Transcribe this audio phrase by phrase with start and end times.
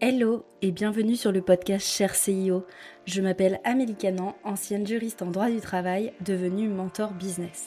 [0.00, 2.64] Hello et bienvenue sur le podcast Cher CIO.
[3.04, 7.66] Je m'appelle Amélie Canan, ancienne juriste en droit du travail, devenue mentor business.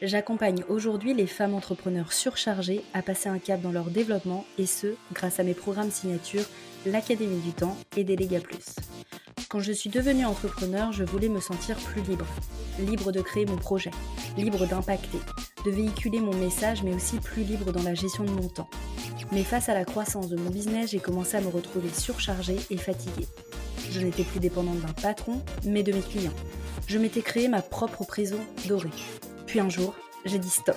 [0.00, 4.94] J'accompagne aujourd'hui les femmes entrepreneurs surchargées à passer un cap dans leur développement et ce,
[5.12, 6.44] grâce à mes programmes signature,
[6.86, 8.74] l'Académie du Temps et Déléga Plus.
[9.50, 12.26] Quand je suis devenue entrepreneur, je voulais me sentir plus libre.
[12.78, 13.90] Libre de créer mon projet,
[14.38, 15.18] libre d'impacter,
[15.66, 18.70] de véhiculer mon message, mais aussi plus libre dans la gestion de mon temps.
[19.32, 22.76] Mais face à la croissance de mon business, j'ai commencé à me retrouver surchargée et
[22.76, 23.26] fatiguée.
[23.90, 26.32] Je n'étais plus dépendante d'un patron, mais de mes clients.
[26.86, 28.90] Je m'étais créé ma propre prison dorée.
[29.46, 30.76] Puis un jour, j'ai dit stop.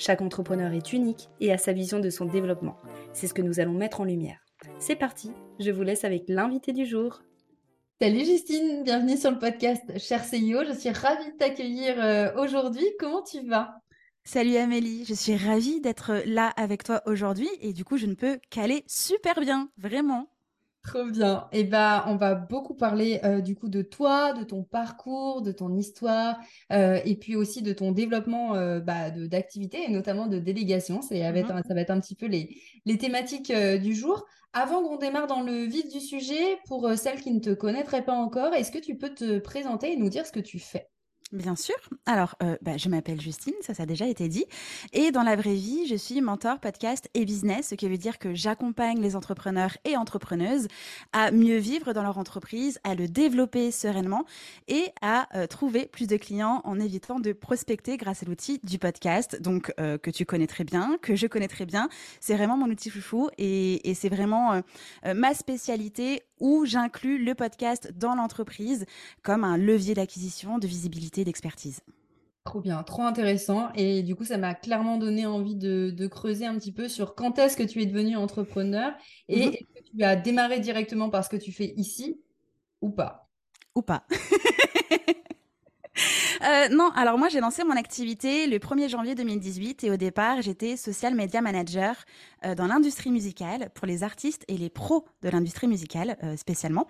[0.00, 2.78] Chaque entrepreneur est unique et a sa vision de son développement.
[3.12, 4.40] C'est ce que nous allons mettre en lumière.
[4.78, 7.20] C'est parti, je vous laisse avec l'invité du jour.
[8.00, 10.64] Salut Justine, bienvenue sur le podcast Cher CEO.
[10.66, 12.86] Je suis ravie de t'accueillir euh, aujourd'hui.
[12.98, 13.74] Comment tu vas?
[14.24, 18.14] Salut Amélie, je suis ravie d'être là avec toi aujourd'hui et du coup je ne
[18.14, 20.30] peux qu'aller super bien, vraiment.
[20.90, 21.46] Trop bien.
[21.52, 25.40] Et eh bah, on va beaucoup parler euh, du coup de toi, de ton parcours,
[25.40, 26.36] de ton histoire,
[26.72, 31.00] euh, et puis aussi de ton développement euh, bah, d'activité et notamment de délégation.
[31.00, 34.26] C'est mmh ça va être un petit peu les, les thématiques du jour.
[34.52, 38.14] Avant qu'on démarre dans le vif du sujet, pour celles qui ne te connaîtraient pas
[38.14, 40.88] encore, est-ce que tu peux te présenter et nous dire ce que tu fais?
[41.32, 41.76] Bien sûr.
[42.06, 44.46] Alors, euh, bah, je m'appelle Justine, ça, ça a déjà été dit.
[44.92, 48.18] Et dans la vraie vie, je suis mentor podcast et business, ce qui veut dire
[48.18, 50.66] que j'accompagne les entrepreneurs et entrepreneuses
[51.12, 54.24] à mieux vivre dans leur entreprise, à le développer sereinement
[54.66, 58.80] et à euh, trouver plus de clients en évitant de prospecter grâce à l'outil du
[58.80, 61.88] podcast, donc euh, que tu connais très bien, que je connais très bien.
[62.18, 64.62] C'est vraiment mon outil foufou et, et c'est vraiment
[65.04, 68.86] ma spécialité où j'inclus le podcast dans l'entreprise
[69.22, 71.80] comme un levier d'acquisition, de visibilité, d'expertise.
[72.44, 73.70] Trop bien, trop intéressant.
[73.74, 77.38] Et du coup, ça m'a clairement donné envie de, creuser un petit peu sur quand
[77.38, 78.92] est-ce que tu es devenu entrepreneur
[79.28, 79.52] et mhm.
[79.52, 82.20] est-ce que tu as démarré directement par ce que tu fais ici
[82.80, 83.28] ou pas?
[83.74, 84.04] Ou pas.
[86.42, 90.40] Euh, non, alors moi j'ai lancé mon activité le 1er janvier 2018 et au départ
[90.40, 91.94] j'étais social media manager
[92.46, 96.86] euh, dans l'industrie musicale pour les artistes et les pros de l'industrie musicale euh, spécialement.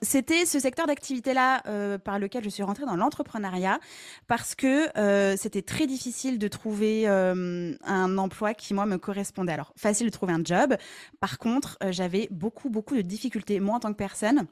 [0.00, 3.80] c'était ce secteur d'activité-là par lequel je suis rentrée dans l'entrepreneuriat
[4.26, 4.88] parce que
[5.36, 9.52] c'était très difficile de trouver un emploi qui moi me correspondait.
[9.52, 10.76] Alors facile de trouver un job,
[11.20, 14.46] par contre j'avais beaucoup beaucoup de difficultés moi en tant que personne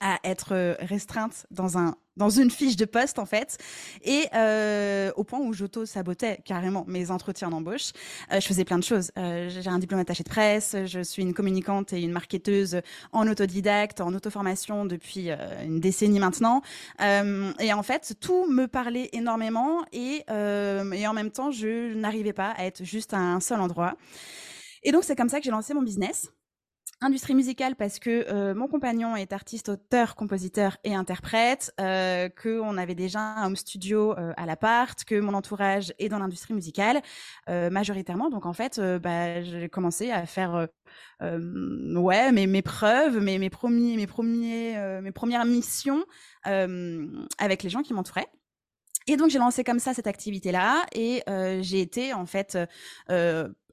[0.00, 3.58] à être euh, restreinte dans un dans une fiche de poste en fait.
[4.02, 7.92] Et euh, au point où j'auto sabotais carrément mes entretiens d'embauche
[8.32, 9.10] euh, je faisais plein de choses.
[9.18, 12.80] Euh, j'ai un diplôme attaché de presse je suis une communicante et une marketeuse
[13.12, 16.62] en autodidacte en auto-formation depuis euh, une décennie maintenant.
[17.00, 22.32] Euh, et en fait tout me parlait énormément et et en même temps je n'arrivais
[22.32, 23.94] pas à être juste à un seul endroit.
[24.82, 26.30] Et donc c'est comme ça que j'ai lancé mon business
[27.04, 32.60] Industrie musicale parce que euh, mon compagnon est artiste, auteur, compositeur et interprète, euh, que
[32.60, 36.54] on avait déjà un home studio euh, à l'appart, que mon entourage est dans l'industrie
[36.54, 37.02] musicale
[37.48, 38.30] euh, majoritairement.
[38.30, 40.68] Donc en fait, bah, j'ai commencé à faire
[41.20, 46.04] ouais mes, mes preuves, mes, mes premiers mes premiers mes premières missions
[46.44, 48.28] avec les gens qui m'entouraient.
[49.08, 51.22] Et donc j'ai lancé comme ça cette activité là et
[51.62, 52.56] j'ai été en fait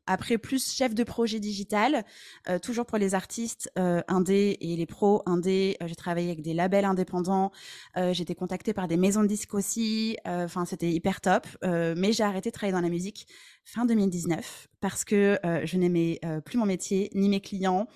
[0.10, 2.04] après, plus chef de projet digital,
[2.50, 5.78] euh, toujours pour les artistes euh, indés et les pros indés.
[5.84, 7.52] Euh, j'ai travaillé avec des labels indépendants.
[7.96, 10.18] Euh, j'ai été contactée par des maisons de disques aussi.
[10.28, 11.46] Euh, enfin, c'était hyper top.
[11.64, 13.28] mais j'ai arrêté de travailler dans la musique
[13.64, 17.88] fin 2019 parce que je n'aimais plus mon métier ni mes clients.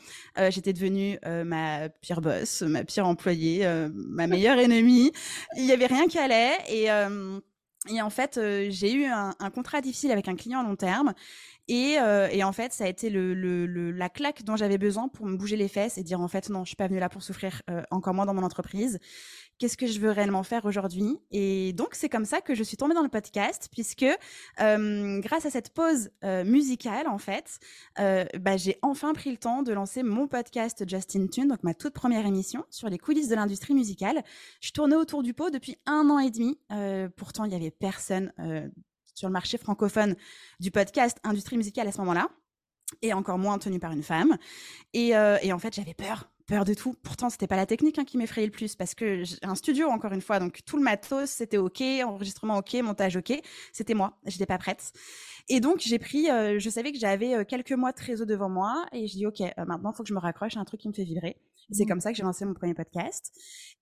[0.50, 5.12] J'étais devenue ma pire boss, ma pire employée, ma meilleure ennemie.
[5.58, 6.90] Il y avait rien qui allait et
[7.90, 8.40] et en fait,
[8.70, 11.14] j'ai eu un, contrat difficile avec un client à long terme
[11.70, 15.38] et, euh, et, en fait, ça a été la claque dont j'avais besoin pour me
[15.38, 17.62] bouger les fesses et dire en fait non, je suis pas venue là pour souffrir,
[17.70, 19.00] euh, encore moins dans mon entreprise.
[19.64, 22.76] Qu'est-ce que je veux réellement faire aujourd'hui Et donc c'est comme ça que je suis
[22.76, 24.04] tombée dans le podcast, puisque
[24.60, 27.60] euh, grâce à cette pause euh, musicale en fait,
[27.98, 31.74] euh, bah, j'ai enfin pris le temps de lancer mon podcast Justin Tune, donc ma
[31.74, 34.22] toute première émission sur les coulisses de l'industrie musicale.
[34.60, 36.60] Je tournais autour du pot depuis un an et demi.
[37.16, 38.34] pourtant, il y avait personne
[39.16, 40.18] sur le marché francophone
[40.60, 42.28] du podcast industrie musicale à ce moment-là
[43.02, 44.38] et encore moins tenu par une femme.
[44.92, 46.96] Et en fait, j'avais peur peur de tout.
[47.04, 49.90] Pourtant, c'était pas la technique hein, qui m'effrayait le plus parce que j'ai un studio,
[49.90, 53.34] encore une fois, donc tout le matos, c'était OK, enregistrement OK, montage OK.
[53.72, 54.92] C'était moi, j'étais pas prête.
[55.50, 58.50] Et donc, j'ai pris, euh, je savais que j'avais euh, quelques mois de réseau devant
[58.50, 60.82] moi et je dis OK, euh, maintenant, faut que je me raccroche à un truc
[60.82, 61.38] qui me fait vibrer.
[61.72, 61.88] C'est mmh.
[61.88, 63.32] comme ça que j'ai lancé mon premier podcast.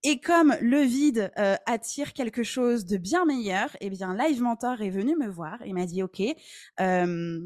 [0.03, 4.81] Et comme le vide euh, attire quelque chose de bien meilleur, eh bien, Live Mentor
[4.81, 7.39] est venu me voir et m'a dit, OK, euh,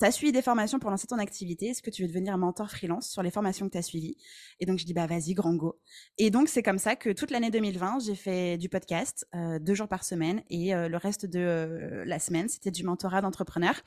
[0.00, 1.66] tu as suivi des formations pour lancer ton activité.
[1.66, 4.16] Est-ce que tu veux devenir mentor freelance sur les formations que tu as suivies?
[4.58, 5.78] Et donc, je dis, bah, vas-y, grand go.
[6.18, 9.74] Et donc, c'est comme ça que toute l'année 2020, j'ai fait du podcast euh, deux
[9.74, 13.80] jours par semaine et le reste de la semaine, c'était du mentorat d'entrepreneur.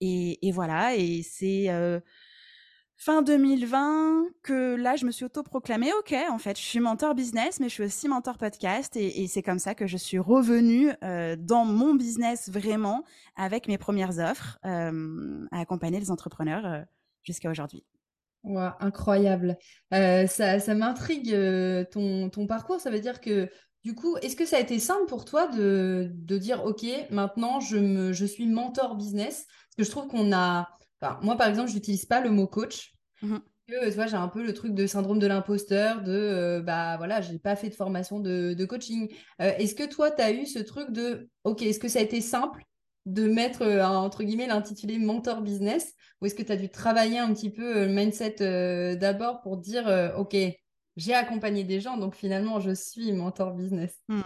[0.00, 1.68] Et, et, voilà, et c'est
[2.96, 7.60] fin 2020 que là, je me suis autoproclamée, ok, en fait, je suis mentor business,
[7.60, 11.36] mais je suis aussi mentor podcast, et, c'est comme ça que je suis revenue euh,
[11.38, 13.04] dans mon business vraiment
[13.36, 16.82] avec mes premières offres euh, à accompagner les entrepreneurs euh,
[17.22, 17.84] jusqu'à aujourd'hui.
[18.44, 19.56] Wow, incroyable.
[19.90, 21.34] ça, ça m'intrigue
[21.90, 22.78] ton, ton parcours.
[22.78, 23.48] Ça veut dire que
[23.84, 27.60] du coup, est-ce que ça a été simple pour toi de, de dire, OK, maintenant
[27.60, 29.46] je, me, je suis mentor business?
[29.46, 30.68] Parce que je trouve qu'on a,
[31.22, 32.94] moi, par exemple, je n'utilise pas le mot coach.
[33.22, 36.60] Mmh que, tu vois, j'ai un peu le truc de syndrome de l'imposteur, de euh,
[36.60, 39.08] bah voilà, j'ai pas fait de formation de, coaching.
[39.40, 42.02] Euh, est-ce que toi, tu as eu ce truc de OK, est-ce que ça a
[42.02, 42.64] été simple
[43.06, 45.94] de mettre euh, entre guillemets l'intitulé mentor business?
[46.20, 50.12] Ou est-ce que tu as dû travailler un petit peu le mindset d'abord pour dire
[50.16, 50.36] OK,
[50.96, 53.92] j'ai accompagné des gens, donc finalement, je suis mentor business.
[54.08, 54.20] Hmm.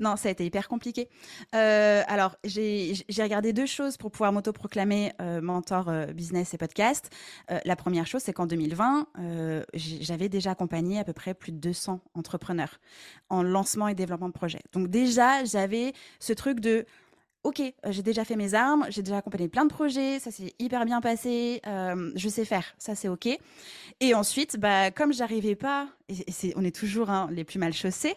[0.00, 1.08] Non, ça a été hyper compliqué.
[1.54, 7.10] Euh, alors, j'ai regardé deux choses pour pouvoir m'autoproclamer euh, mentor euh, business et podcast.
[7.64, 9.06] la première chose, c'est qu'en 2020,
[9.74, 12.80] j'avais déjà accompagné à peu près plus de 200 entrepreneurs
[13.28, 14.62] en lancement et développement de projets.
[14.72, 16.86] Donc déjà, j'avais ce truc de
[17.44, 20.54] ok, euh, j'ai déjà fait mes armes, j'ai déjà accompagné plein de projets, ça s'est
[20.58, 23.28] hyper bien passé, euh, je sais faire, ça c'est ok.
[24.00, 27.72] Et ensuite, bah, comme j'arrivais pas, et, c'est, on est toujours hein, les plus mal
[27.72, 28.14] chaussés,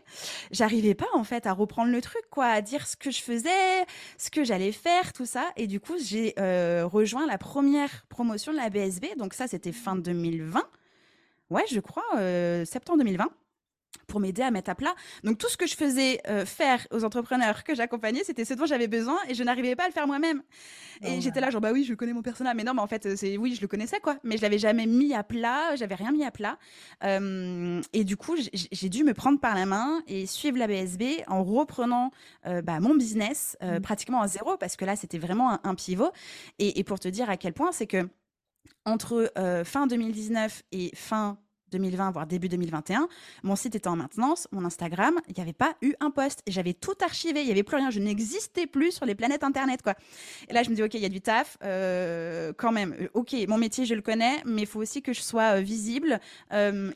[0.52, 3.86] j'arrivais pas en fait à reprendre le truc, quoi, à dire ce que je faisais,
[4.18, 5.46] ce que j'allais faire, tout ça.
[5.58, 9.72] Et du coup, j'ai euh, rejoint la première promotion de la BSB, donc ça c'était
[9.72, 10.62] fin 2020.
[11.52, 12.04] Ouais, je crois,
[12.66, 13.30] septembre 2020
[14.08, 14.94] pour m'aider à mettre à plat.
[15.24, 18.66] Donc tout ce que je faisais euh, faire aux entrepreneurs que j'accompagnais, c'était ce dont
[18.66, 20.42] j'avais besoin et je n'arrivais pas à le faire moi-même.
[21.04, 23.16] Et j'étais là genre bah oui, je connais mon personnage, mais non, mais en fait
[23.16, 26.12] c'est oui, je le connaissais quoi, mais je l'avais jamais mis à plat, j'avais rien
[26.12, 26.58] mis à plat.
[27.04, 31.24] Euh, et du coup, j'ai dû me prendre par la main et suivre la BSB
[31.28, 32.12] en reprenant
[32.46, 33.80] euh, bah, mon business mmh.
[33.82, 36.12] pratiquement à zéro parce que là c'était vraiment un, pivot.
[36.60, 38.08] Et, et, pour te dire à quel point c'est que
[38.86, 39.32] entre
[39.66, 41.38] fin 2019 et fin
[41.72, 43.08] 2020, voire début 2021,
[43.44, 46.42] mon site était en maintenance, mon Instagram, il n'y avait pas eu un post.
[46.46, 49.44] Et j'avais tout archivé, il n'y avait plus rien, je n'existais plus sur les planètes
[49.44, 49.82] Internet.
[49.82, 49.96] quoi.
[50.50, 52.96] Et là, je me dis, OK, il y a du taf, euh, quand même.
[53.00, 55.62] Euh, OK, mon métier, je le connais, mais il faut aussi que je sois euh,
[55.62, 56.20] visible,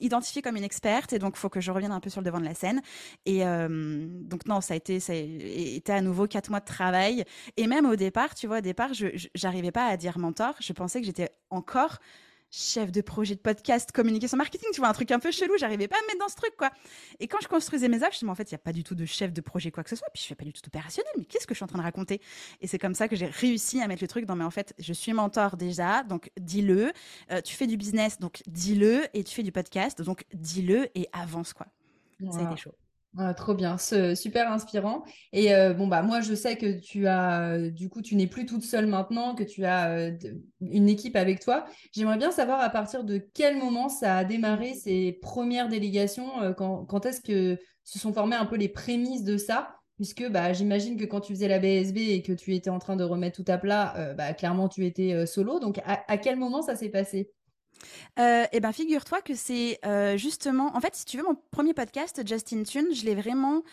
[0.02, 1.14] identifiée comme une experte.
[1.14, 2.82] Et donc, il faut que je revienne un peu sur le devant de la scène.
[3.26, 7.24] Et donc, non, ça a, été, ça a été à nouveau quatre mois de travail.
[7.58, 9.08] Et même au départ, tu vois, au départ, je
[9.44, 10.56] n'arrivais pas à dire mentor.
[10.60, 12.00] Je pensais que j'étais encore
[12.52, 15.88] chef de projet de podcast, communication marketing, tu vois, un truc un peu chelou, j'arrivais
[15.88, 16.72] pas à me mettre dans ce truc, quoi.
[17.20, 18.84] Et quand je construisais mes offres, je me en fait, il n'y a pas du
[18.84, 20.62] tout de chef de projet, quoi que ce soit, puis je fais pas du tout
[20.66, 22.22] opérationnel, mais qu'est-ce que je suis en train de raconter?
[22.62, 24.74] Et c'est comme ça que j'ai réussi à mettre le truc dans, mais en fait,
[24.80, 26.92] je suis mentor déjà, donc dis-le,
[27.32, 31.08] euh, tu fais du business, donc dis-le, et tu fais du podcast, donc dis-le et
[31.14, 31.68] avance, quoi.
[32.32, 32.74] Ça a été chaud.
[33.18, 35.04] Ah, trop bien, super inspirant.
[35.34, 38.28] Et euh, bon bah moi je sais que tu as euh, du coup tu n'es
[38.28, 40.12] plus toute seule maintenant, que tu as euh,
[40.62, 41.66] une équipe avec toi.
[41.92, 47.06] J'aimerais bien savoir à partir de quel moment ça a démarré ces premières délégations, quand,
[47.06, 51.06] est-ce que se sont formées un peu les prémices de ça, puisque bah j'imagine que
[51.06, 53.58] quand tu faisais la BSB et que tu étais en train de remettre tout à
[53.58, 55.60] plat, bah clairement tu étais solo.
[55.60, 57.32] Donc à quel moment ça s'est passé?
[58.20, 61.74] Euh, eh ben, figure-toi que c'est euh, justement, en fait, si tu veux, mon premier
[61.74, 63.64] podcast, Justin Tune, je l'ai vraiment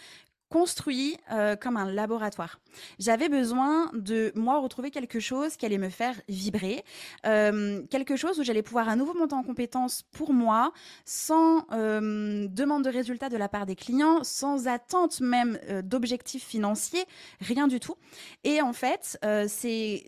[0.48, 2.60] construit euh, comme un laboratoire.
[3.00, 6.84] J'avais besoin de moi retrouver quelque chose qui allait me faire vibrer,
[7.24, 10.72] quelque chose où j'allais pouvoir à nouveau monter en compétence pour moi,
[11.04, 17.04] sans demande de résultats de la part des clients, sans attente même d'objectifs financiers,
[17.40, 17.96] rien du tout.
[18.44, 20.04] Et en fait, c'est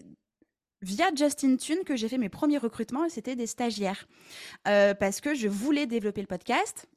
[0.83, 4.07] via Justin Tune que j'ai fait mes premiers recrutements et c'était des stagiaires.
[4.67, 6.89] Euh, parce que je voulais développer le podcast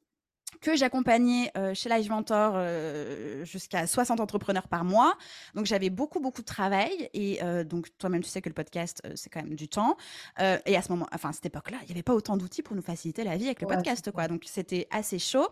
[0.59, 5.17] que j'accompagnais euh, chez Live Mentor euh, jusqu'à 60 entrepreneurs par mois.
[5.55, 9.01] Donc j'avais beaucoup beaucoup de travail et euh, donc toi-même tu sais que le podcast
[9.15, 9.97] c'est quand même du temps.
[10.39, 12.75] et à ce moment, enfin à cette époque-là, il n'y avait pas autant d'outils pour
[12.75, 14.27] nous faciliter la vie avec le podcast quoi.
[14.27, 15.47] Donc c'était assez chaud.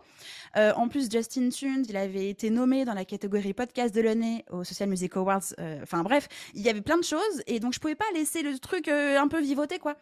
[0.56, 4.64] en plus Justin Tunes, il avait été nommé dans la catégorie podcast de l'année au
[4.64, 5.54] Social Music Awards.
[5.82, 8.58] Enfin bref, il y avait plein de choses et donc je pouvais pas laisser le
[8.58, 9.96] truc un peu vivoter quoi.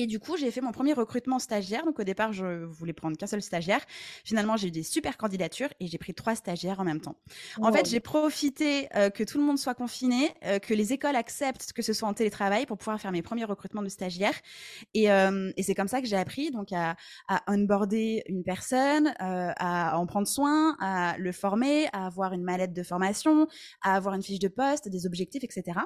[0.00, 1.84] Et du coup, j'ai fait mon premier recrutement stagiaire.
[1.84, 3.80] Donc, au départ, je voulais prendre qu'un seul stagiaire.
[4.24, 7.16] Finalement, j'ai eu des super candidatures et j'ai pris trois stagiaires en même temps.
[7.62, 11.16] En fait, j'ai profité euh, que tout le monde soit confiné, euh, que les écoles
[11.16, 14.38] acceptent que ce soit en télétravail pour pouvoir faire mes premiers recrutements de stagiaires.
[14.94, 16.94] Et, euh, et c'est comme ça que j'ai appris donc à,
[17.26, 22.72] à onboarder une personne, à en prendre soin, à le former, à avoir une mallette
[22.72, 23.48] de formation,
[23.82, 25.80] à avoir une fiche de poste, des objectifs, etc.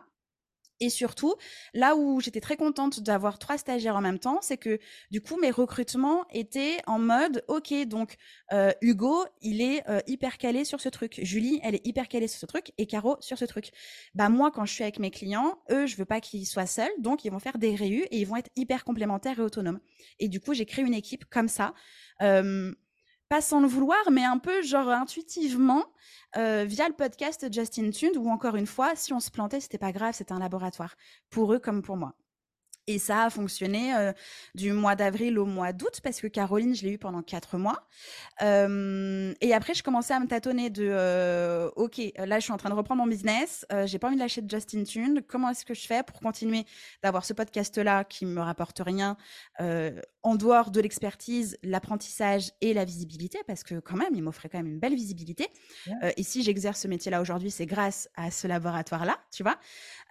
[0.80, 1.34] Et surtout,
[1.74, 4.78] là où j'étais très contente d'avoir trois stagiaires en même temps, c'est que
[5.10, 8.16] du coup, mes recrutements étaient en mode, OK, donc
[8.52, 11.20] euh, Hugo, il est euh, hyper calé sur ce truc.
[11.22, 12.72] Julie, elle est hyper calée sur ce truc.
[12.78, 13.70] Et Caro, sur ce truc.
[14.14, 16.90] Bah moi, quand je suis avec mes clients, eux, je veux pas qu'ils soient seuls.
[16.98, 19.80] Donc, ils vont faire des réus et ils vont être hyper complémentaires et autonomes.
[20.18, 21.74] Et du coup, j'ai créé une équipe comme ça.
[22.22, 22.72] Euh,
[23.32, 25.86] pas sans le vouloir, mais un peu genre intuitivement,
[26.36, 29.78] euh, via le podcast Justin Tune, où encore une fois, si on se plantait, c'était
[29.78, 30.96] pas grave, c'était un laboratoire,
[31.30, 32.14] pour eux comme pour moi.
[32.88, 34.12] Et ça a fonctionné euh,
[34.56, 37.86] du mois d'avril au mois d'août parce que Caroline, je l'ai eu pendant quatre mois.
[38.42, 42.56] Euh, et après, je commençais à me tâtonner de euh, OK, là, je suis en
[42.56, 43.64] train de reprendre mon business.
[43.84, 45.22] j'ai pas envie de lâcher de Justin Tune.
[45.28, 46.64] Comment est-ce que je fais pour continuer
[47.04, 49.16] d'avoir ce podcast-là qui me rapporte rien
[50.24, 53.38] en dehors de l'expertise, l'apprentissage et la visibilité?
[53.46, 55.48] Parce que quand même, il m'offrait quand même une belle visibilité.
[56.16, 59.56] et si j'exerce ce métier-là aujourd'hui, c'est grâce à ce laboratoire-là, tu vois?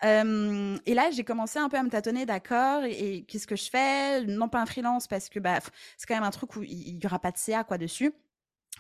[0.04, 4.26] et là, j'ai commencé un peu à me tâtonner, d'accord, et, qu'est-ce que je fais?
[4.26, 5.60] Non pas un freelance, parce que bah,
[5.98, 8.14] c'est quand même un truc où il n'y aura pas de CA quoi dessus.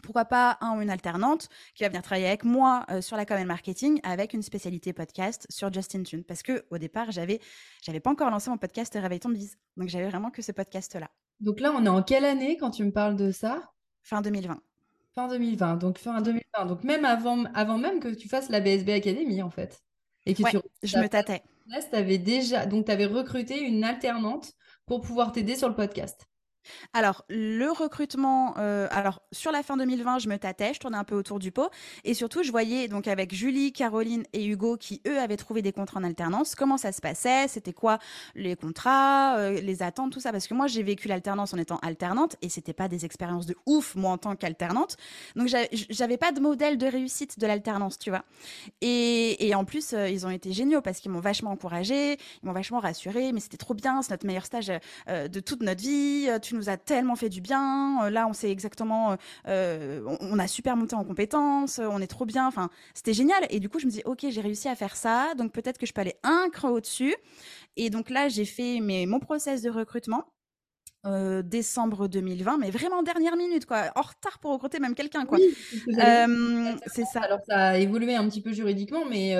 [0.01, 3.45] Pourquoi pas un ou une alternante qui va venir travailler avec moi sur la common
[3.45, 7.39] marketing avec une spécialité podcast sur Justin Tune parce que au départ j'avais
[7.83, 10.95] j'avais pas encore lancé mon podcast Réveille ton bise donc j'avais vraiment que ce podcast
[10.95, 11.09] là.
[11.39, 13.71] Donc là on est en quelle année quand tu me parles de ça?
[14.01, 14.59] Fin 2020.
[15.13, 18.89] Fin 2020 donc fin 2020 donc même avant avant même que tu fasses la BSB
[18.89, 19.83] Academy en fait
[20.25, 20.41] et que
[20.83, 21.43] je me tâtais.
[21.93, 24.53] Avais déjà, donc tu avais recruté une alternante
[24.85, 26.27] pour pouvoir t'aider sur le podcast.
[26.93, 31.03] Alors, le recrutement, euh, alors sur la fin 2020, je me tâtais, je tournais un
[31.03, 31.69] peu autour du pot.
[32.03, 35.71] Et surtout, je voyais donc avec Julie, Caroline et Hugo qui, eux, avaient trouvé des
[35.71, 37.99] contrats en alternance, comment ça se passait, c'était quoi
[38.35, 40.31] les contrats, euh, les attentes, tout ça.
[40.31, 43.55] Parce que moi, j'ai vécu l'alternance en étant alternante et c'était pas des expériences de
[43.65, 44.97] ouf, moi, en tant qu'alternante.
[45.35, 45.47] Donc,
[45.89, 48.23] j'avais pas de modèle de réussite de l'alternance, tu vois.
[48.81, 52.53] Et, en plus, euh, ils ont été géniaux parce qu'ils m'ont vachement encouragé, ils m'ont
[52.53, 54.71] vachement rassuré, mais c'était trop bien, c'est notre meilleur stage
[55.07, 58.03] de toute notre vie nous a tellement fait du bien.
[58.03, 59.15] Euh, là, on sait exactement, euh,
[59.47, 62.47] euh, on, a super monté en compétences, on est trop bien.
[62.47, 63.45] Enfin, c'était génial.
[63.49, 65.85] Et du coup, je me dis, ok, j'ai réussi à faire ça, donc peut-être que
[65.85, 67.15] je peux aller un cran au-dessus.
[67.77, 70.25] Et donc là, j'ai fait mes, mon process de recrutement.
[71.43, 75.39] décembre 2020, mais vraiment dernière minute, quoi, en retard pour recruter même quelqu'un, quoi.
[76.87, 77.21] c'est ça.
[77.21, 79.35] Alors ça a évolué un petit peu juridiquement, mais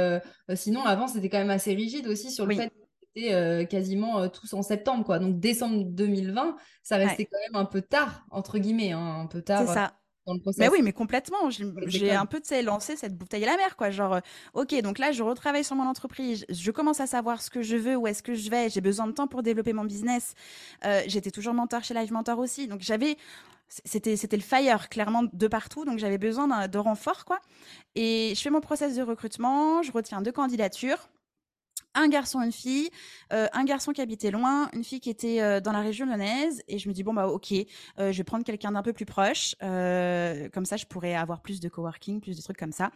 [0.56, 2.72] sinon avant c'était quand même assez rigide aussi sur le fait
[3.18, 5.20] euh, quasiment euh, tous en septembre, quoi.
[5.20, 9.42] Donc décembre 2020, ça restait quand même un peu tard, entre guillemets, hein, un peu
[9.42, 9.68] tard.
[9.68, 9.94] C'est ça.
[10.28, 11.50] Dans le mais oui, mais complètement.
[11.50, 13.90] J'ai un peu lancé cette bouteille à la mer, quoi.
[13.90, 14.20] Genre, euh,
[14.54, 16.46] ok, donc là, je retravaille sur mon entreprise.
[16.48, 18.70] Je commence à savoir ce que je veux, où est-ce que je vais.
[18.70, 20.36] J'ai besoin de temps pour développer mon business.
[21.08, 22.68] J'étais toujours mentor chez Live Mentor aussi.
[22.68, 23.18] Donc, j'avais
[23.86, 27.40] c'était c'était le fire clairement de partout donc j'avais besoin de renfort quoi
[27.96, 31.08] et je fais mon process de recrutement je retiens deux candidatures
[31.96, 32.90] un garçon, une fille,
[33.34, 36.64] euh, un garçon qui habitait loin, une fille qui était euh, dans la région lyonnaise,
[36.68, 39.06] et je me dis bon bah ok, euh, je vais prendre quelqu'un d'un peu plus
[39.06, 42.92] proche, comme ça je pourrais avoir plus de coworking, plus de trucs comme ça,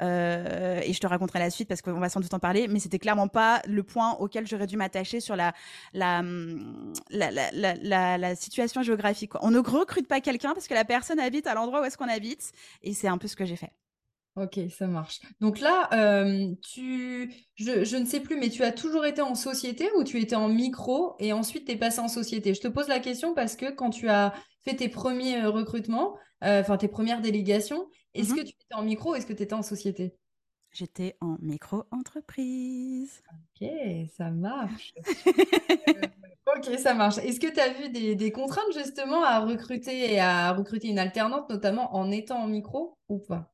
[0.00, 2.98] et je te raconterai la suite parce qu'on va sans doute en parler, mais c'était
[2.98, 5.52] clairement pas le point auquel j'aurais dû m'attacher sur la
[5.92, 6.22] la,
[7.10, 9.32] la la, la, situation géographique.
[9.42, 12.08] On ne recrute pas quelqu'un parce que la personne habite à l'endroit où est-ce qu'on
[12.08, 12.52] habite,
[12.82, 13.72] et c'est un peu ce que j'ai fait.
[14.38, 15.20] Ok, ça marche.
[15.40, 19.88] Donc là, euh, tu, je, ne sais plus, mais tu as toujours été en société
[19.96, 22.54] ou tu étais en micro et ensuite tu es passé en société?
[22.54, 24.32] Je te pose la question parce que quand tu as
[24.64, 28.74] fait tes premiers euh, recrutements, euh, enfin tes premières délégations, est-ce que mmh tu étais
[28.74, 30.14] en micro ou est-ce que tu étais en société?
[30.70, 33.22] J'étais en micro-entreprise.
[33.32, 33.68] Ok,
[34.16, 34.92] ça marche.
[36.56, 37.18] ok, ça marche.
[37.18, 41.00] Est-ce que tu as vu des, des, contraintes justement à recruter et à recruter une
[41.00, 43.52] alternante, notamment en étant en micro ou pas?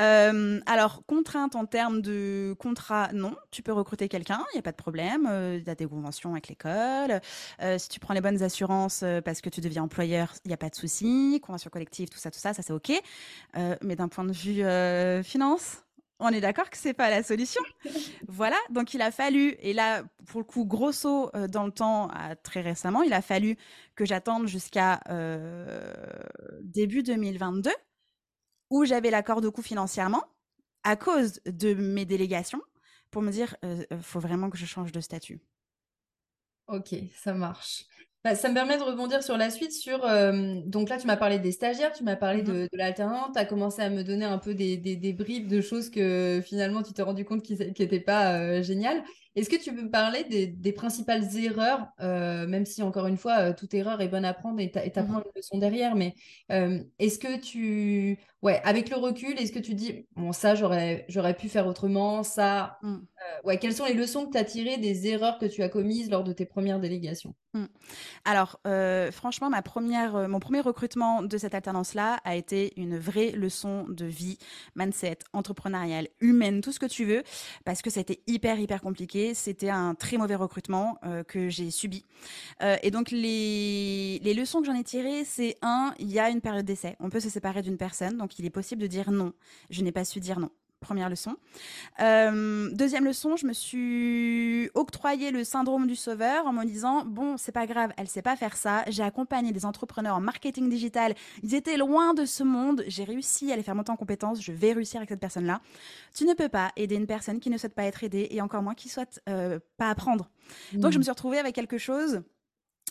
[0.00, 3.36] Euh, alors, contrainte en termes de contrat, non.
[3.50, 5.26] Tu peux recruter quelqu'un, il n'y a pas de problème.
[5.30, 7.20] Euh, tu as des conventions avec l'école.
[7.60, 10.58] Euh, si tu prends les bonnes assurances parce que tu deviens employeur, il n'y a
[10.58, 11.40] pas de souci.
[11.42, 12.92] Convention collective, tout ça, tout ça, ça c'est OK.
[13.82, 14.62] mais d'un point de vue
[15.24, 15.78] finance,
[16.18, 17.62] on est d'accord que c'est pas la solution.
[18.28, 22.10] voilà, donc il a fallu, et là, pour le coup, gros saut dans le temps,
[22.42, 23.56] très récemment, il a fallu
[23.96, 25.00] que j'attende jusqu'à
[26.62, 27.70] début 2022
[28.70, 30.24] où j'avais l'accord de coût financièrement
[30.84, 32.62] à cause de mes délégations
[33.10, 35.40] pour me dire, il euh, euh, faut vraiment que je change de statut.
[36.68, 37.84] Ok, ça marche.
[38.22, 39.72] Bah, ça me permet de rebondir sur la suite.
[39.72, 42.68] Sur, euh, donc là, tu m'as parlé des stagiaires, tu m'as parlé de, Mhm.
[42.70, 45.60] de l'alternante, tu as commencé à me donner un peu des, des, des bribes de
[45.60, 49.02] choses que finalement tu t'es rendu compte qui n'étaient pas euh, géniales.
[49.36, 53.16] Est-ce que tu peux me parler des, des principales erreurs, euh, même si encore une
[53.16, 55.24] fois, euh, toute erreur est bonne à prendre et t'apprends Mhm.
[55.26, 56.14] une leçon derrière, mais
[56.50, 61.04] euh, est-ce que tu, ouais, avec le recul, est-ce que tu dis, bon, ça, j'aurais,
[61.08, 62.98] j'aurais pu faire autrement, ça, Mm.
[63.44, 66.10] ouais, quelles sont les leçons que tu as tirées des erreurs que tu as commises
[66.10, 67.34] lors de tes premières délégations?
[67.54, 67.66] Mm.
[68.24, 68.60] Alors,
[69.12, 74.06] franchement, ma première, mon premier recrutement de cette alternance-là a été une vraie leçon de
[74.06, 74.38] vie,
[74.76, 77.22] mindset, entrepreneuriale, humaine, tout ce que tu veux,
[77.64, 79.19] parce que ça a été hyper, hyper compliqué.
[79.34, 82.04] C'était un très mauvais recrutement euh, que j'ai subi.
[82.62, 86.30] Euh, et donc, les, les leçons que j'en ai tirées, c'est un, il y a
[86.30, 86.96] une période d'essai.
[87.00, 89.32] On peut se séparer d'une personne, donc il est possible de dire non.
[89.70, 90.50] Je n'ai pas su dire non.
[90.80, 91.36] Première leçon.
[92.00, 97.36] Euh, deuxième leçon, je me suis octroyé le syndrome du sauveur en me disant bon,
[97.36, 98.84] c'est pas grave, elle sait pas faire ça.
[98.88, 101.14] J'ai accompagné des entrepreneurs en marketing digital.
[101.42, 102.82] Ils étaient loin de ce monde.
[102.86, 104.42] J'ai réussi à les faire monter en compétences.
[104.42, 105.60] Je vais réussir avec cette personne-là.
[106.14, 108.62] Tu ne peux pas aider une personne qui ne souhaite pas être aidée et encore
[108.62, 110.30] moins qui souhaite euh, pas apprendre.
[110.72, 112.22] Donc, je me suis retrouvée avec quelque chose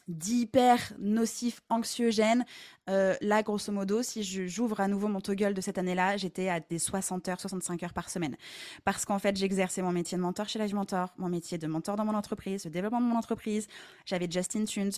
[0.09, 2.43] d'hyper nocif, anxiogène.
[2.89, 6.59] Euh, là, grosso modo, si j'ouvre à nouveau mon toggle de cette année-là, j'étais à
[6.59, 8.35] des 60 heures, 65 heures par semaine.
[8.83, 11.95] Parce qu'en fait, j'exerçais mon métier de mentor chez l'âge mentor, mon métier de mentor
[11.95, 13.67] dans mon entreprise, le développement de mon entreprise.
[14.05, 14.91] J'avais Justin Tunes.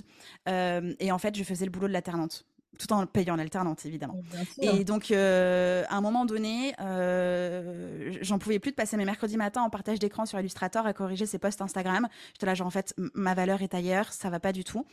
[0.48, 2.46] Euh, et en fait, je faisais le boulot de l'alternante
[2.80, 4.16] tout en payant l'alternante, évidemment.
[4.62, 9.38] Et donc, euh, à un moment donné, euh, j'en pouvais plus de passer mes mercredis
[9.38, 12.08] matins en partage d'écran sur Illustrator à corriger ses posts Instagram.
[12.34, 14.86] J'étais là, genre, en fait, ma valeur est ailleurs, ça va pas du tout.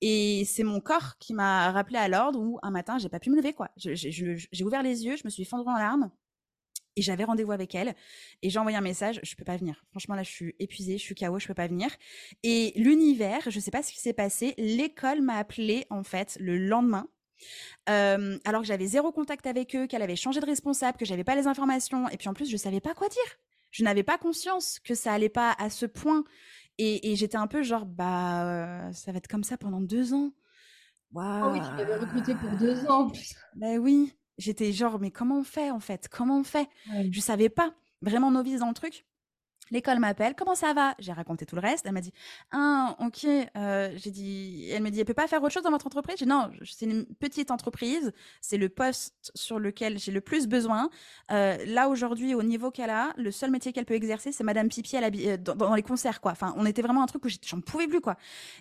[0.00, 3.30] Et c'est mon corps qui m'a rappelé à l'ordre où un matin, j'ai pas pu
[3.30, 3.70] me lever, quoi.
[3.76, 6.10] J'ai ouvert les yeux, je me suis fondue en larmes.
[6.96, 7.94] Et j'avais rendez-vous avec elle
[8.42, 9.84] et j'ai envoyé un message, je peux pas venir.
[9.90, 11.88] Franchement là, je suis épuisée, je suis KO, je peux pas venir.
[12.42, 16.56] Et l'univers, je sais pas ce qui s'est passé, l'école m'a appelé en fait le
[16.56, 17.08] lendemain
[17.88, 21.24] euh, alors que j'avais zéro contact avec eux, qu'elle avait changé de responsable, que j'avais
[21.24, 23.38] pas les informations, et puis en plus je savais pas quoi dire.
[23.70, 26.24] Je n'avais pas conscience que ça allait pas à ce point,
[26.78, 30.14] et, et j'étais un peu genre bah euh, ça va être comme ça pendant deux
[30.14, 30.32] ans.
[31.12, 31.44] Waouh.
[31.46, 33.10] Oh oui, tu m'avais recruté pour deux ans.
[33.54, 36.08] Ben oui, j'étais genre mais comment on fait en fait?
[36.08, 36.68] Comment on fait?
[36.90, 37.08] Ouais.
[37.10, 39.04] Je savais pas, vraiment novice dans le truc.
[39.70, 41.86] L'école m'appelle, comment ça va J'ai raconté tout le reste.
[41.86, 42.12] Elle m'a dit,
[42.52, 43.26] ah, ok.
[43.56, 46.16] Euh, j'ai dit, elle me dit, elle peut pas faire autre chose dans votre entreprise
[46.18, 48.12] J'ai dit, non, c'est une petite entreprise.
[48.42, 50.90] C'est le poste sur lequel j'ai le plus besoin.
[51.32, 54.68] Euh, là aujourd'hui, au niveau qu'elle a, le seul métier qu'elle peut exercer, c'est Madame
[54.68, 56.32] Pipi la, dans, dans, les concerts, quoi.
[56.32, 58.16] Enfin, on était vraiment un truc où j'en pouvais plus, quoi.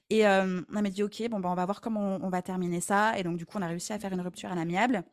[0.10, 2.42] Et euh, elle m'a dit, ok, bon, ben, on va voir comment on, on va
[2.42, 3.18] terminer ça.
[3.20, 5.04] Et donc, du coup, on a réussi à faire une rupture à l'amiable.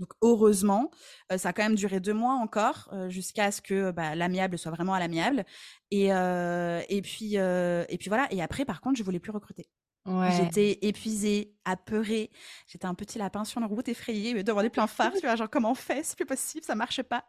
[0.00, 0.90] Donc heureusement,
[1.30, 4.58] euh, ça a quand même duré deux mois encore euh, jusqu'à ce que bah, l'amiable
[4.58, 5.44] soit vraiment à l'amiable.
[5.90, 8.26] Et, euh, et puis et puis voilà.
[8.32, 9.68] Et après, par contre, je voulais plus recruter.
[10.06, 10.32] Ouais.
[10.32, 12.30] J'étais épuisée, apeurée.
[12.66, 15.12] J'étais un petit lapin sur une route effrayé, me demander plein phare.
[15.12, 16.02] tu vois, genre comment on fait?
[16.02, 17.26] C'est plus possible, ça marche pas.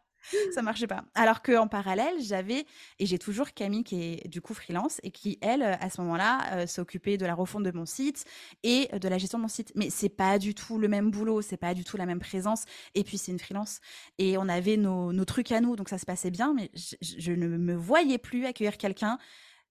[0.53, 1.03] Ça marchait pas.
[1.15, 2.65] Alors qu'en parallèle, j'avais
[2.99, 6.53] et j'ai toujours Camille qui est du coup freelance et qui elle à ce moment-là
[6.53, 8.25] euh, s'occupait de la refonte de mon site
[8.63, 9.71] et de la gestion de mon site.
[9.75, 12.65] Mais c'est pas du tout le même boulot, c'est pas du tout la même présence.
[12.95, 13.79] Et puis c'est une freelance
[14.17, 16.53] et on avait nos, nos, trucs à nous, donc ça se passait bien.
[16.53, 19.17] Mais je, je ne me voyais plus accueillir quelqu'un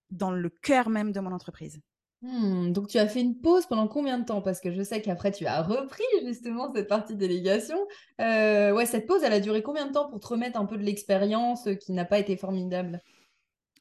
[0.09, 1.79] dans le cœur même de mon entreprise.
[2.21, 4.41] Hmm, donc tu as fait une pause pendant combien de temps?
[4.41, 7.77] Parce que je sais qu'après tu as repris justement cette partie délégation.
[8.19, 10.77] Euh, ouais, cette pause, elle a duré combien de temps pour te remettre un peu
[10.77, 13.01] de l'expérience qui n'a pas été formidable?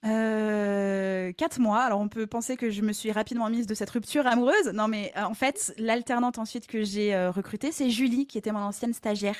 [0.06, 1.80] Euh, quatre mois.
[1.82, 4.68] Alors on peut penser que je me suis rapidement mise de cette rupture amoureuse.
[4.72, 8.52] Non mais euh, en fait, l'alternante ensuite que j'ai euh, recrutée, c'est Julie qui était
[8.52, 9.36] mon ancienne stagiaire.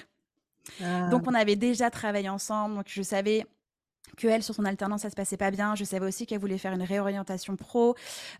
[0.82, 1.08] Ah.
[1.08, 3.46] Donc on avait déjà travaillé ensemble, donc je savais
[4.16, 5.74] que elle sur son alternance ça se passait pas bien.
[5.74, 7.94] Je savais aussi qu'elle voulait faire une réorientation pro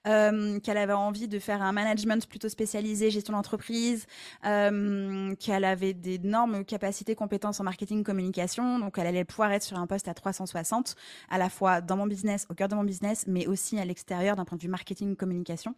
[0.06, 4.06] euh, qu'elle avait envie de faire un management plutôt spécialisé gestion d'entreprise
[4.44, 8.78] euh, qu'elle avait d'énormes capacités compétences en marketing communication.
[8.78, 10.96] Donc elle allait pouvoir être sur un poste à 360
[11.30, 14.37] à la fois dans mon business au cœur de mon business mais aussi à l'extérieur
[14.37, 15.74] d'un point de vue marketing communication.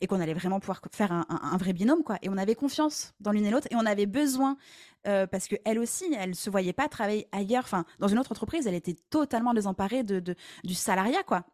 [0.00, 2.18] Et qu'on allait vraiment pouvoir faire un, un, vrai binôme quoi.
[2.22, 4.56] Et on avait confiance dans l'une et l'autre et on avait besoin
[5.06, 8.32] euh, parce que elle aussi, elle se voyait pas travailler ailleurs, enfin dans une autre
[8.32, 11.44] entreprise, elle était totalement désemparée de, de du salariat quoi.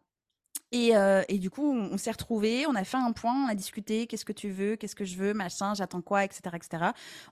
[0.72, 3.48] Et, euh, et, du coup, on, on s'est retrouvés, on a fait un point, on
[3.48, 6.84] a discuté, qu'est-ce que tu veux, qu'est-ce que je veux, machin, j'attends quoi, etc., etc.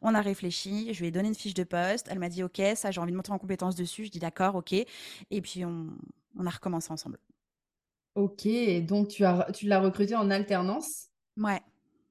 [0.03, 2.61] On a réfléchi, je lui ai donné une fiche de poste, elle m'a dit ok,
[2.75, 5.87] ça j'ai envie de monter en compétence dessus, je dis d'accord, ok, et puis on,
[6.37, 7.19] on, a recommencé ensemble.
[8.17, 8.49] Ok,
[8.87, 11.07] donc tu as tu l'as recruté en alternance?
[11.37, 11.63] Ouais.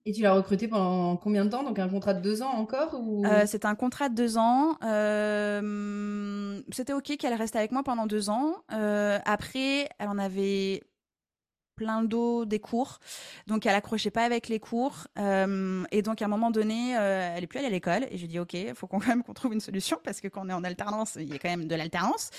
[0.08, 1.64] Et tu l'as recruté pendant combien de temps?
[1.64, 3.26] Donc un contrat de deux ans encore ou...
[3.26, 4.78] euh, C'était un contrat de deux ans.
[4.82, 8.56] Euh, C'était ok qu'elle reste avec moi pendant deux ans.
[8.72, 10.82] Euh, après, elle en avait
[11.76, 13.00] plein le dos des cours.
[13.48, 15.08] Donc, elle accrochait pas avec les cours.
[15.18, 18.06] Et donc, à un moment donné, elle est plus allée à l'école.
[18.10, 20.30] Et je lui dis, OK, il faut quand même qu'on trouve une solution parce que
[20.30, 22.30] quand on est en alternance, il y a quand même de l'alternance.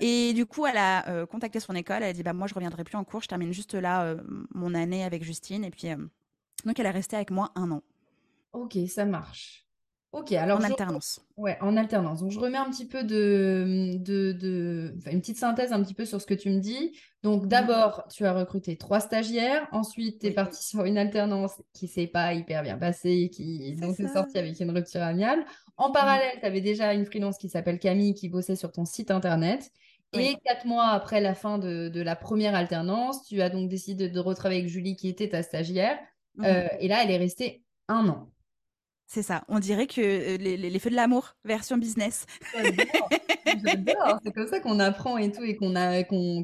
[0.00, 1.98] Et du coup, elle a contacté son école.
[1.98, 3.22] Elle a dit, bah, moi, je reviendrai plus en cours.
[3.22, 4.16] Je termine juste là
[4.52, 5.64] mon année avec Justine.
[5.64, 5.86] Et puis,
[6.64, 7.82] donc, elle est restée avec moi un an.
[8.52, 9.62] Ok, ça marche.
[10.12, 11.20] Ok, alors en alternance.
[11.38, 12.20] Ouais, en alternance.
[12.20, 14.94] Donc je remets un petit peu de, de, de...
[14.98, 16.94] Enfin, une petite synthèse un petit peu sur ce que tu me dis.
[17.22, 19.66] Donc d'abord, tu as recruté trois stagiaires.
[19.72, 23.98] Ensuite, tu es parti sur une alternance qui s'est pas hyper bien passée, qui donc
[24.00, 25.46] est sortie avec une rupture amiale.
[25.78, 29.10] En parallèle, tu avais déjà une freelance qui s'appelle Camille qui bossait sur ton site
[29.10, 29.70] internet.
[30.12, 34.10] Et quatre mois après la fin de, de, la première alternance, tu as donc décidé
[34.10, 35.98] de retravailler avec Julie qui était ta stagiaire.
[36.36, 36.44] Mmh.
[36.44, 38.28] Euh, et là, elle est restée un an.
[39.06, 39.44] C'est ça.
[39.48, 42.24] On dirait que euh, les, feux de l'amour, version business.
[42.54, 44.20] J'adore.
[44.24, 45.74] C'est comme ça qu'on apprend et tout et qu'on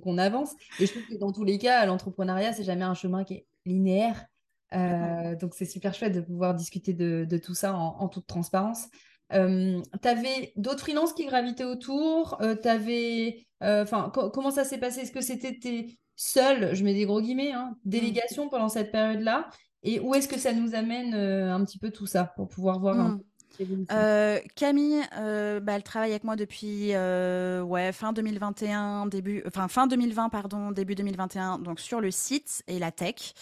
[0.01, 0.53] qu'on avance.
[0.79, 3.47] Et je trouve que dans tous les cas, l'entrepreneuriat, c'est jamais un chemin qui est
[3.65, 4.27] linéaire.
[4.75, 8.89] Euh, donc c'est super chouette de pouvoir discuter de, tout ça en, toute transparence.
[9.33, 12.39] Euh, tu avais d'autres freelances qui gravitaient autour?
[12.43, 15.01] Euh, avais, enfin, Comment ça s'est passé?
[15.01, 17.89] Est-ce que c'était tes seuls, je mets des gros guillemets, hein, mmh.
[17.89, 19.49] délégations pendant cette période-là?
[19.83, 22.81] Et où est-ce que ça nous amène euh, un petit peu tout ça pour pouvoir
[22.81, 23.21] voir un
[23.61, 23.87] mmh.
[23.93, 29.87] euh, Camille, euh, bah, elle travaille avec moi depuis ouais, fin 2021, début, enfin fin
[29.87, 33.35] 2020 pardon, début 2021, donc sur le site et la tech.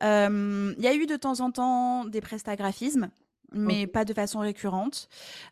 [0.00, 3.10] Il y a eu de temps en temps des prestagraphismes,
[3.52, 5.08] mais pas de façon récurrente.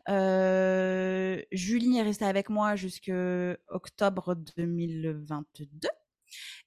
[0.06, 5.88] Julie est restée avec moi jusqu'à octobre 2022.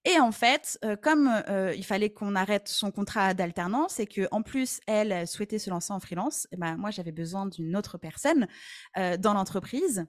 [0.04, 4.28] Et en fait, euh, comme euh, il fallait qu'on arrête son contrat d'alternance et que
[4.32, 7.98] en plus elle souhaitait se lancer en freelance, eh ben moi j'avais besoin d'une autre
[7.98, 8.48] personne
[8.98, 10.06] euh, dans l'entreprise.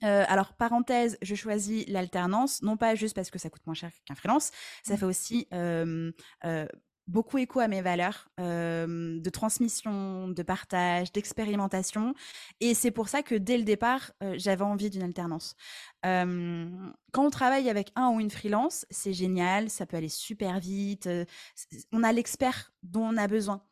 [0.00, 4.16] alors parenthèse, je choisis l'alternance non pas juste parce que ça coûte moins cher qu'un
[4.16, 4.50] freelance,
[4.82, 4.96] ça mmh.
[4.96, 5.48] fait aussi
[7.06, 12.14] beaucoup écho à mes valeurs de transmission, de partage, d'expérimentation.
[12.60, 15.54] Et c'est pour ça que dès le départ, j'avais envie d'une alternance.
[16.02, 21.08] quand on travaille avec un ou une freelance, c'est génial, ça peut aller super vite,
[21.92, 23.62] on a l'expert dont on a besoin.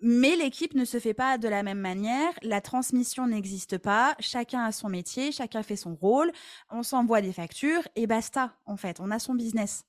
[0.00, 4.64] Mais l'équipe ne se fait pas de la même manière, la transmission n'existe pas, chacun
[4.64, 6.30] a son métier, chacun fait son rôle,
[6.70, 9.84] on s'envoie des factures et basta, en fait, on a son business.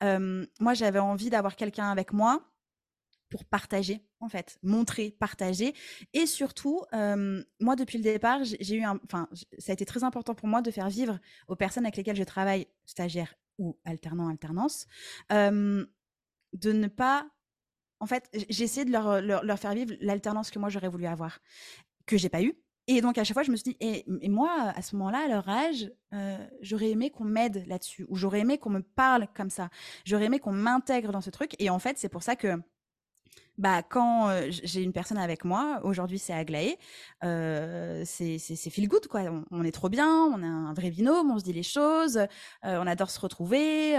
[0.00, 2.42] moi, j'avais envie d'avoir quelqu'un avec moi
[3.30, 5.74] pour partager, en fait, montrer, partager.
[6.12, 6.82] Et surtout,
[7.60, 10.70] moi, depuis le départ, j'ai eu enfin, ça a été très important pour moi de
[10.70, 14.86] faire vivre aux personnes avec lesquelles je travaille, stagiaires ou alternants, alternance,
[15.30, 15.86] de
[16.72, 17.26] ne pas
[18.02, 21.38] en fait, j'ai essayé de leur, faire vivre l'alternance que moi j'aurais voulu avoir,
[22.04, 22.52] que j'ai pas eu.
[22.88, 25.28] Et donc à chaque fois, je me suis dit, et, moi, à ce moment-là, à
[25.28, 29.50] leur âge, euh, j'aurais aimé qu'on m'aide là-dessus, ou j'aurais aimé qu'on me parle comme
[29.50, 29.70] ça,
[30.04, 31.54] j'aurais aimé qu'on m'intègre dans ce truc.
[31.60, 32.60] Et en fait, c'est pour ça que
[33.62, 36.78] bah, quand j'ai une personne avec moi, aujourd'hui c'est Aglaé,
[37.22, 38.38] euh, c'est
[38.70, 39.20] feel good quoi.
[39.52, 42.26] On, est trop bien, on a un vrai binôme, on se dit les choses,
[42.64, 43.96] on adore se retrouver,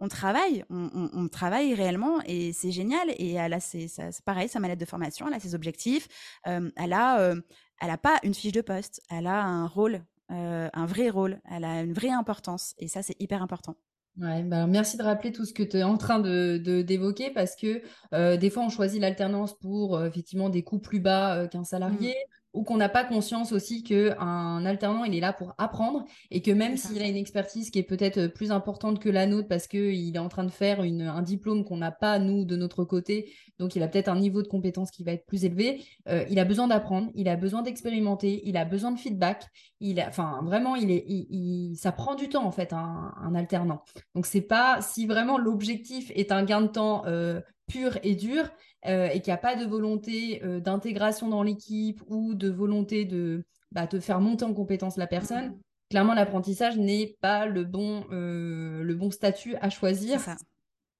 [0.00, 3.10] on travaille, on, travaille réellement et c'est génial.
[3.18, 3.86] Et elle a c'est
[4.24, 6.08] pareil, sa mallette de formation, elle a ses objectifs,
[6.44, 7.34] elle a
[7.82, 11.64] elle a pas une fiche de poste, elle a un rôle, un vrai rôle, elle
[11.64, 13.76] a une vraie importance et ça c'est hyper important.
[14.18, 17.56] Ouais, bah merci de rappeler tout ce que tu es en train de, d'évoquer parce
[17.56, 21.48] que euh, des fois on choisit l'alternance pour euh, effectivement des coûts plus bas euh,
[21.48, 22.12] qu'un mmh.
[22.52, 26.50] Ou qu'on n'a pas conscience aussi qu'un alternant, il est là pour apprendre et que
[26.50, 29.66] même s'il a une expertise qui est peut-être euh, plus importante que la nôtre parce
[29.66, 32.84] qu'il est en train de faire une, un diplôme qu'on n'a pas, nous, de notre
[32.84, 36.24] côté, donc il a peut-être un niveau de compétence qui va être plus élevé, euh,
[36.28, 39.46] il a besoin d'apprendre, il a besoin d'expérimenter, il a besoin de feedback,
[39.80, 43.34] il a, enfin, vraiment, il est, il, ça prend du temps, en fait, un, un
[43.34, 43.82] alternant.
[44.14, 48.48] Donc, c'est pas, si vraiment l'objectif est un gain de temps euh, pur et dur,
[48.86, 53.04] euh, et qu'il n'y a pas de volonté euh, d'intégration dans l'équipe ou de volonté
[53.04, 55.60] de bah, te faire monter en compétence la personne, mmh.
[55.90, 60.20] clairement l'apprentissage n'est pas le bon, euh, le bon statut à choisir.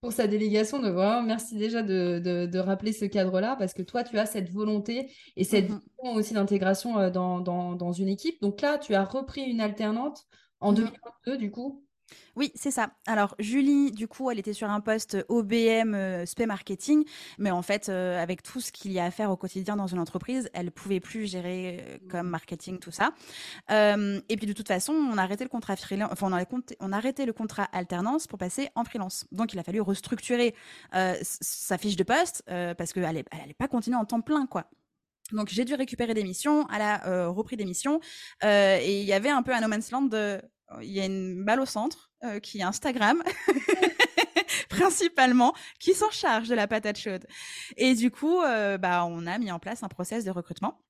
[0.00, 4.18] Pour sa délégation, vraiment merci déjà de, de, rappeler ce cadre-là parce que toi, tu
[4.18, 8.40] as cette volonté et cette mmh vision aussi d'intégration dans, dans, dans, une équipe.
[8.42, 10.24] Donc là, tu as repris une alternante
[10.58, 11.84] en 2022, mmh du coup.
[12.34, 12.92] Oui, c'est ça.
[13.06, 17.04] Alors Julie, du coup, elle était sur un poste OBM euh, marketing,
[17.38, 19.86] mais en fait, euh, avec tout ce qu'il y a à faire au quotidien dans
[19.86, 23.12] une entreprise, elle pouvait plus gérer euh, comme marketing tout ça.
[23.68, 26.28] et puis de toute façon, on a arrêté le contrat freelance, enfin
[26.80, 29.26] on a, arrêté le contrat alternance pour passer en freelance.
[29.30, 30.54] Donc il a fallu restructurer
[30.92, 34.70] sa fiche de poste parce qu'elle n'allait elle pas continuer en temps plein, quoi.
[35.32, 38.00] Donc j'ai dû récupérer des missions, elle a repris des missions,
[38.42, 40.10] et il y avait un peu un no man's land
[40.80, 43.22] il y a une balle au centre euh, qui est Instagram.
[44.68, 47.26] principalement qui s'en charge de la patate chaude.
[47.76, 48.40] Et du coup,
[48.80, 50.80] bah, on a mis en place un process de recrutement.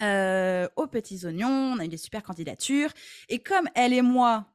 [0.00, 2.90] aux petits oignons, on a eu des super candidatures.
[3.28, 4.46] Et comme elle et moi,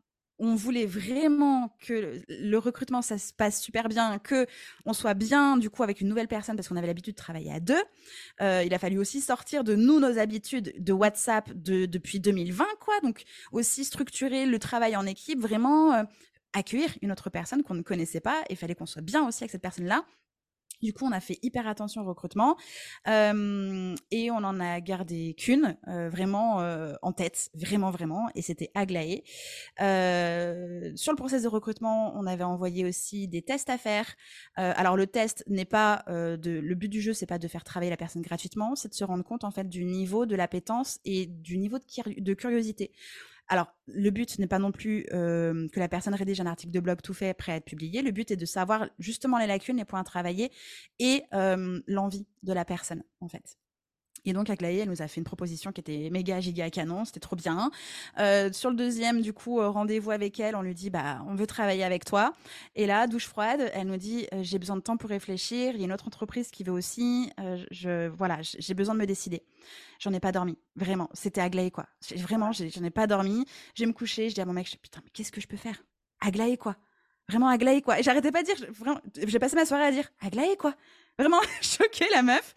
[0.41, 4.47] on voulait vraiment que le recrutement ça se passe super bien, que
[4.85, 7.53] on soit bien du coup avec une nouvelle personne parce qu'on avait l'habitude de travailler
[7.53, 7.81] à deux.
[8.41, 12.65] Euh, il a fallu aussi sortir de nous nos habitudes de WhatsApp de, depuis 2020
[12.79, 16.03] quoi, donc aussi structurer le travail en équipe, vraiment euh,
[16.53, 18.43] accueillir une autre personne qu'on ne connaissait pas.
[18.49, 20.03] Il fallait qu'on soit bien aussi avec cette personne là
[20.81, 22.57] du coup, on a fait hyper attention au recrutement
[23.07, 26.57] et on en a gardé qu'une vraiment
[27.01, 29.23] en tête, vraiment vraiment, et c'était Aglaé.
[29.77, 34.15] sur le process de recrutement, on avait envoyé aussi des tests à faire.
[34.55, 37.89] alors le test n'est pas de, le but du jeu, c'est pas de faire travailler
[37.89, 41.25] la personne gratuitement, c'est de se rendre compte en fait du niveau de l'appétence et
[41.27, 42.91] du niveau de curiosité.
[43.51, 47.01] Alors, le but n'est pas non plus que la personne rédige un article de blog
[47.01, 48.01] tout fait, prêt à être publié.
[48.01, 50.51] Le but est de savoir justement les lacunes, les points à travailler
[50.99, 51.25] et
[51.85, 53.57] l'envie de la personne, en fait.
[54.25, 57.19] Et donc, Aglaé, elle nous a fait une proposition qui était méga, giga, canon, c'était
[57.19, 57.71] trop bien.
[58.19, 61.35] Euh, sur le deuxième, du coup, euh, rendez-vous avec elle, on lui dit, bah, on
[61.35, 62.33] veut travailler avec toi.
[62.75, 65.73] Et là, douche froide, elle nous dit, euh, j'ai besoin de temps pour réfléchir.
[65.73, 67.31] Il y a une autre entreprise qui veut aussi.
[67.71, 69.43] je, voilà, j'ai besoin de me décider.
[69.99, 71.09] J'en ai pas dormi, vraiment.
[71.13, 71.87] C'était Aglaé, quoi.
[72.17, 73.45] Vraiment, j'en ai pas dormi.
[73.75, 75.57] Je vais me coucher, je dis à mon mec, putain, mais qu'est-ce que je peux
[75.57, 75.83] faire?
[76.19, 76.75] Aglaé, quoi.
[77.27, 77.99] Vraiment Aglaé, quoi.
[77.99, 78.55] Et j'arrêtais pas de dire,
[79.27, 80.75] j'ai passé ma soirée à dire, Aglaé, quoi.
[81.17, 82.53] Vraiment choquée, la meuf.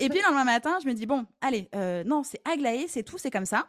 [0.00, 3.02] Et puis, le lendemain matin, je me dis, bon, allez, euh, non, c'est Aglaé, c'est
[3.02, 3.68] tout, c'est comme ça.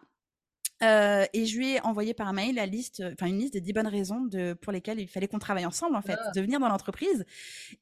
[0.84, 3.72] Euh, et je lui ai envoyé par mail la liste, enfin une liste des 10
[3.72, 6.32] bonnes raisons de, pour lesquelles il fallait qu'on travaille ensemble, en fait, ah.
[6.36, 7.26] de venir dans l'entreprise.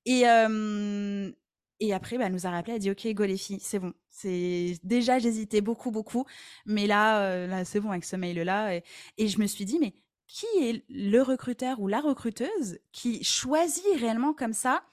[0.05, 1.31] Et, euh,
[1.79, 3.79] et après, bah, elle nous a rappelé, elle a dit, OK, go les filles, c'est
[3.79, 3.93] bon.
[4.09, 6.25] C'est déjà, j'hésitais beaucoup, beaucoup,
[6.65, 8.75] mais là, là c'est bon avec ce mail-là.
[8.75, 8.83] Et,
[9.17, 9.93] et, je me suis dit, mais
[10.27, 14.83] qui est le recruteur ou la recruteuse qui choisit réellement comme ça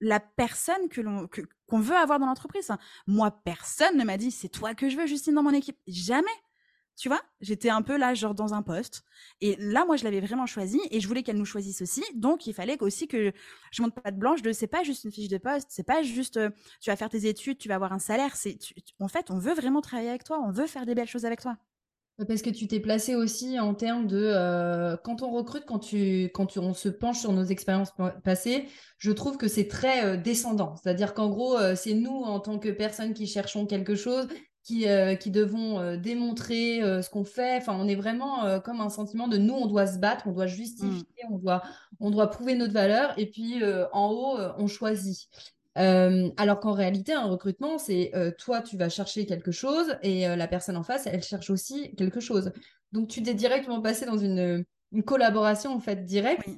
[0.00, 1.28] la personne que l'on
[1.66, 2.70] qu'on veut avoir dans l'entreprise.
[3.06, 5.78] Moi, personne ne m'a dit c'est toi que je veux, Justine, dans mon équipe.
[5.86, 6.26] Jamais.
[6.96, 9.04] Tu vois, j'étais un peu là, genre dans un poste.
[9.42, 12.02] Et là, moi, je l'avais vraiment choisi et je voulais qu'elle nous choisisse aussi.
[12.14, 13.32] Donc, il fallait aussi que
[13.70, 16.02] je monte pas de blanche de c'est pas juste une fiche de poste, c'est pas
[16.02, 16.40] juste
[16.80, 18.34] tu vas faire tes études, tu vas avoir un salaire.
[18.36, 18.58] C'est
[18.98, 21.40] en fait, on veut vraiment travailler avec toi, on veut faire des belles choses avec
[21.42, 21.58] toi.
[22.24, 26.30] Parce que tu t'es placé aussi en termes de euh, quand on recrute, quand tu
[26.32, 27.92] quand on se penche sur nos expériences
[28.24, 30.76] passées, je trouve que c'est très euh, descendant.
[30.76, 34.28] C'est-à-dire qu'en gros, euh, c'est nous en tant que personnes qui cherchons quelque chose,
[34.64, 34.86] qui
[35.20, 37.58] qui devons démontrer ce qu'on fait.
[37.58, 40.48] Enfin, on est vraiment comme un sentiment de nous, on doit se battre, on doit
[40.48, 41.32] justifier, mmh.
[41.34, 41.62] on doit
[42.00, 43.16] on doit prouver notre valeur.
[43.16, 45.28] Et puis en haut, on choisit.
[45.76, 50.26] Euh, alors qu'en réalité, un recrutement, c'est euh, toi, tu vas chercher quelque chose et
[50.26, 52.52] euh, la personne en face, elle cherche aussi quelque chose.
[52.92, 54.64] Donc, tu t'es directement passé dans une,
[55.04, 56.48] collaboration en fait directe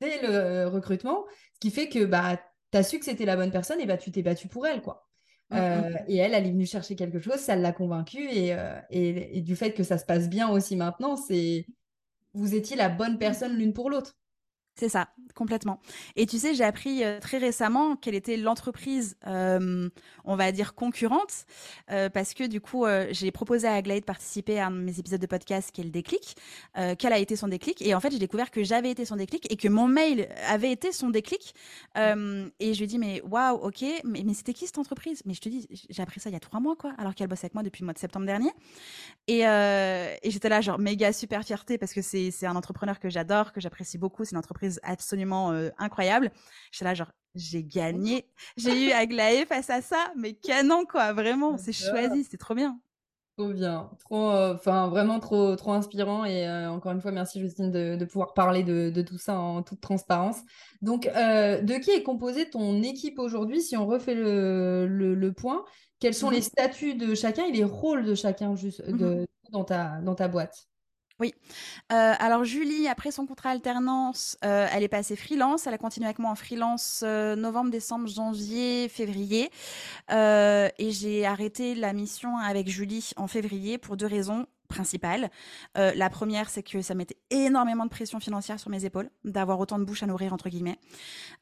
[0.00, 1.24] dès le recrutement,
[1.54, 2.40] ce qui fait que bah,
[2.72, 4.82] tu as su que c'était la bonne personne et bah, tu t'es battu pour elle.
[4.82, 5.06] quoi.
[5.50, 5.98] Mmh, mmh.
[6.08, 8.56] Et elle, elle est venue chercher quelque chose, ça l'a convaincue et,
[8.90, 11.66] et, du fait que ça se passe bien aussi maintenant, c'est
[12.34, 14.16] vous étiez la bonne personne l'une pour l'autre.
[14.78, 15.80] C'est ça, complètement.
[16.16, 19.88] Et tu sais, j'ai appris euh, très récemment quelle était l'entreprise, euh,
[20.24, 21.46] on va dire concurrente,
[21.90, 24.98] euh, parce que du coup, j'ai proposé à Aglaé de participer à un de mes
[24.98, 26.36] épisodes de podcast qui est le déclic.
[26.98, 29.50] quel a été son déclic Et en fait, j'ai découvert que j'avais été son déclic
[29.50, 31.54] et que mon mail avait été son déclic.
[31.96, 35.22] et je lui ai dit, mais waouh, ok, mais, mais c'était qui cette entreprise?
[35.24, 37.28] Mais je te dis, j'ai appris ça il y a trois mois, quoi, alors qu'elle
[37.28, 38.50] bosse avec moi depuis le mois de septembre dernier.
[39.26, 43.52] Et, et j'étais là, genre, méga super fierté parce que c'est un entrepreneur que j'adore,
[43.52, 44.24] que j'apprécie beaucoup.
[44.24, 46.30] C'est une entreprise absolument incroyable.
[46.70, 48.26] J'étais là, genre, j'ai gagné.
[48.56, 51.12] J'ai eu Aglaé face à ça, mais canon, quoi.
[51.12, 52.80] Vraiment, c'est choisi, c'est trop bien.
[53.36, 58.02] Trop bien, trop, enfin vraiment trop, trop inspirant et encore une fois merci Justine de,
[58.06, 60.38] pouvoir parler de, tout ça en toute transparence.
[60.80, 63.60] Donc, de qui est composée ton équipe aujourd'hui?
[63.60, 65.66] Si on refait le, point,
[66.00, 69.64] quels sont mmh les statuts de chacun et les rôles de chacun juste mmh dans
[69.64, 70.66] ta, dans ta boîte?
[71.18, 71.34] Oui.
[71.92, 75.66] Euh, alors Julie, après son contrat alternance, euh, elle est passée freelance.
[75.66, 79.50] Elle a continué avec moi en freelance euh, novembre, décembre, janvier, février.
[80.10, 85.30] et j'ai arrêté la mission avec Julie en février pour deux raisons principales.
[85.74, 89.78] la première, c'est que ça mettait énormément de pression financière sur mes épaules, d'avoir autant
[89.78, 90.78] de bouches à nourrir, entre guillemets.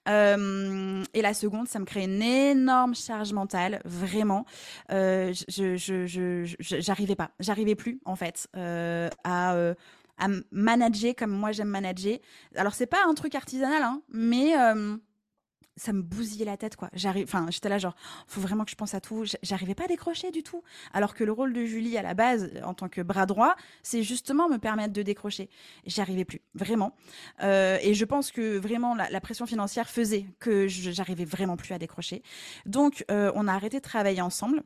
[0.07, 4.45] et la seconde, ça me crée une énorme charge mentale, vraiment.
[4.91, 9.75] je j'arrivais pas, j'arrivais plus, en fait, à
[10.19, 12.19] à manager comme moi j'aime manager.
[12.57, 14.55] Alors c'est pas un truc artisanal, hein, mais
[15.77, 16.89] ça me bousillait la tête quoi.
[16.93, 17.95] J'arrive enfin j'étais là genre
[18.27, 20.63] faut vraiment que je pense à tout, j'arrivais pas à décrocher du tout.
[20.93, 24.03] Alors que le rôle de Julie à la base en tant que bras droit, c'est
[24.03, 25.51] justement me permettre de décrocher.
[25.87, 26.97] J'y arrivais plus, vraiment.
[27.43, 31.79] Euh, et je pense que vraiment la, pression financière faisait que j'arrivais vraiment plus à
[31.79, 32.23] décrocher.
[32.67, 34.63] Donc euh, on a arrêté de travailler ensemble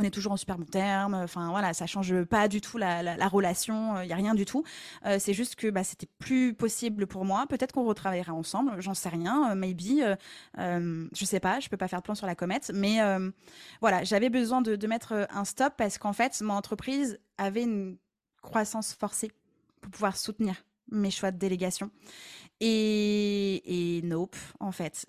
[0.00, 1.14] on est toujours en super bon terme.
[1.14, 3.96] Enfin voilà, ça change pas du tout la, relation.
[3.96, 4.64] Il euh, y a rien du tout.
[5.06, 7.46] Euh, c'est juste que bah, c'était plus possible pour moi.
[7.48, 8.72] Peut-être qu'on retravaillera ensemble.
[8.80, 9.52] J'en sais rien.
[9.52, 10.02] Euh, maybe.
[10.56, 11.60] je sais pas.
[11.60, 12.72] Je peux pas faire de plan sur la comète.
[12.74, 12.98] Mais
[13.80, 17.96] voilà, j'avais besoin de, de, mettre un stop parce qu'en fait, mon entreprise avait une
[18.42, 19.30] croissance forcée
[19.80, 20.54] pour pouvoir soutenir
[20.90, 21.90] mes choix de délégation.
[22.60, 25.06] Et, et nope, en fait.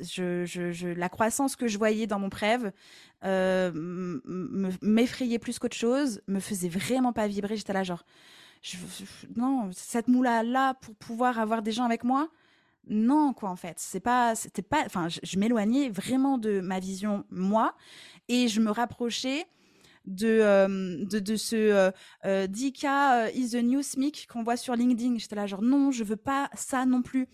[0.96, 2.72] La croissance que je voyais dans mon prêve
[3.26, 3.72] euh,
[4.82, 7.58] m'effrayait plus qu'autre chose, me faisait vraiment pas vibrer.
[7.58, 8.06] J'étais là, genre,
[9.36, 12.30] non, cette moula-là pour pouvoir avoir des gens avec moi,
[12.88, 13.76] non, quoi, en fait.
[13.78, 17.76] C'est pas, c'était pas, enfin, je m'éloignais vraiment de ma vision, moi,
[18.28, 19.46] et je me rapprochais
[20.06, 21.92] de, euh, de, ce euh,
[22.26, 25.18] euh 10K euh, is the new SMIC qu'on voit sur LinkedIn.
[25.18, 27.28] J'étais là, genre, non, je veux pas ça non plus.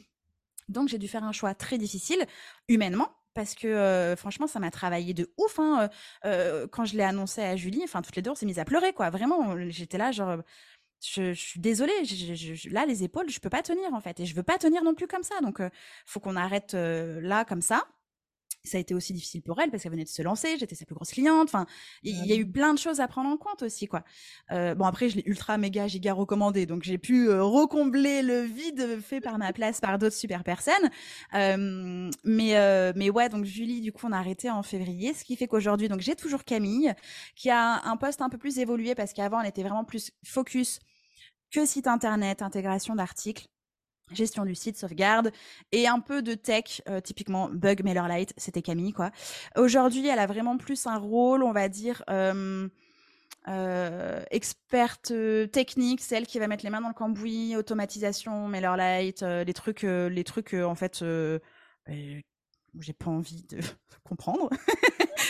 [0.69, 2.25] Donc, j'ai dû faire un choix très difficile,
[2.67, 5.59] humainement, parce que franchement, ça m'a travaillé de ouf.
[5.59, 5.89] Hein,
[6.71, 8.93] quand je l'ai annoncé à Julie, enfin, toutes les deux, on s'est mises à pleurer,
[8.93, 9.09] quoi.
[9.09, 10.37] Vraiment, j'étais là, genre.
[10.99, 14.25] Je, je, suis désolée, je, là les épaules, je peux pas tenir en fait, et
[14.25, 15.39] je veux pas tenir non plus comme ça.
[15.41, 15.61] Donc,
[16.07, 17.83] faut qu'on arrête là comme ça
[18.67, 20.85] ça a été aussi difficile pour elle parce qu'elle venait de se lancer, j'étais sa
[20.85, 21.47] plus grosse cliente.
[21.47, 21.65] Enfin,
[22.03, 24.03] il y, a eu plein de choses à prendre en compte aussi, quoi.
[24.51, 28.41] Euh, bon, après, je l'ai ultra méga giga recommandé, donc j'ai pu euh, recombler le
[28.41, 30.73] vide fait par ma place par d'autres super personnes.
[31.33, 35.35] Euh, mais mais ouais, donc Julie, du coup, on a arrêté en février, ce qui
[35.35, 36.93] fait qu'aujourd'hui, donc j'ai toujours Camille
[37.35, 40.79] qui a un poste un peu plus évolué parce qu'avant, elle était vraiment plus focus
[41.51, 43.47] que site internet, intégration d'articles
[44.11, 45.31] gestion du site, sauvegarde
[45.71, 49.11] et un peu de tech, euh, typiquement Bug MailerLite, c'était Camille quoi.
[49.55, 52.67] Aujourd'hui, elle a vraiment plus un rôle, on va dire euh,
[53.47, 55.13] euh, experte
[55.51, 60.23] technique, celle qui va mettre les mains dans le cambouis, automatisation, MailerLite, les trucs, les
[60.23, 61.03] trucs en fait
[61.85, 62.21] ben,
[62.79, 63.59] j'ai pas envie de
[64.03, 64.49] comprendre.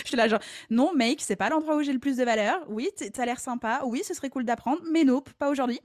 [0.07, 0.39] Je suis là genre
[0.69, 2.65] non mec, c'est pas l'endroit où j'ai le plus de valeur.
[2.69, 3.81] Oui, t'as l'air sympa.
[3.85, 5.79] Oui, ce serait cool d'apprendre, mais non, pas aujourd'hui.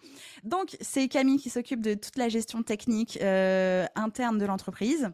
[0.44, 5.10] Donc c'est Camille qui s'occupe de toute la gestion technique euh, interne de l'entreprise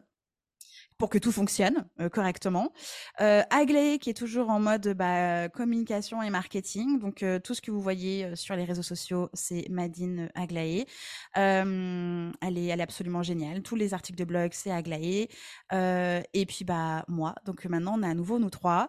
[0.99, 2.73] pour que tout fonctionne euh, correctement.
[3.21, 6.99] Euh, Aglaé qui est toujours en mode bah, communication et marketing.
[6.99, 10.87] Donc euh, tout ce que vous voyez euh, sur les réseaux sociaux, c'est Madine Aglaé.
[11.35, 13.63] elle est, elle est absolument géniale.
[13.63, 15.29] Tous les articles de blog, c'est Aglaé.
[15.73, 17.37] et puis bah moi.
[17.45, 18.89] Donc maintenant, on est à nouveau nous trois.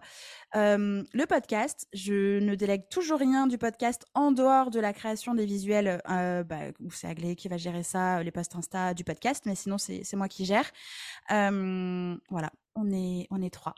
[0.55, 5.45] le podcast, je ne délègue toujours rien du podcast en dehors de la création des
[5.45, 6.01] visuels.
[6.05, 9.43] bah, où c'est Aglaé qui va gérer ça, les posts Insta du podcast.
[9.45, 10.71] Mais sinon, c'est moi qui gère.
[11.31, 11.98] Euh,
[12.29, 13.75] voilà, on est, on est trois.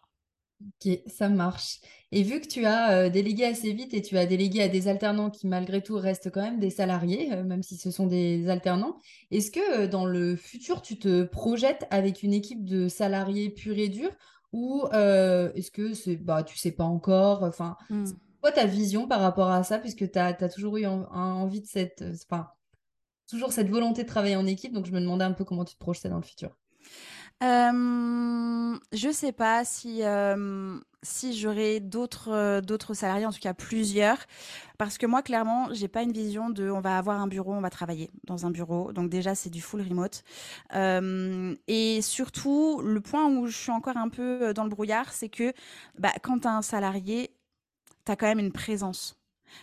[0.61, 1.79] Ok, ça marche.
[2.11, 4.87] Et vu que tu as euh, délégué assez vite et tu as délégué à des
[4.87, 8.47] alternants qui malgré tout restent quand même des salariés, euh, même si ce sont des
[8.47, 8.99] alternants,
[9.31, 13.89] est-ce que dans le futur tu te projettes avec une équipe de salariés purs et
[13.89, 14.11] durs
[14.53, 18.05] ou est-ce que c'est bah tu sais pas encore Enfin, mmh.
[18.41, 22.03] quoi ta vision par rapport à ça puisque tu as, toujours eu envie de cette
[22.25, 22.49] enfin
[23.31, 25.75] toujours cette volonté de travailler en équipe, donc je me demandais un peu comment tu
[25.75, 26.51] te projetais dans le futur.
[27.43, 30.01] Euh, je sais pas si
[31.03, 34.17] si j'aurai d'autres d'autres salariés, en tout cas plusieurs,
[34.77, 37.61] parce que moi clairement j'ai pas une vision de on va avoir un bureau, on
[37.61, 40.23] va travailler dans un bureau, donc déjà c'est du full remote.
[41.67, 45.53] et surtout le point où je suis encore un peu dans le brouillard, c'est que
[45.97, 47.31] bah, quand tu as un salarié,
[48.05, 49.17] tu as quand même une présence.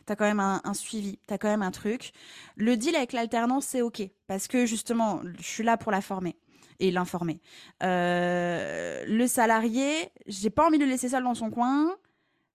[0.06, 2.12] Tu as quand même un, un suivi, tu as quand même un truc.
[2.56, 6.36] Le deal avec l'alternance, c'est OK, parce que justement, je suis là pour la former
[6.80, 7.40] et l'informer.
[7.82, 11.96] Euh, le salarié, j'ai pas envie de le laisser seul dans son coin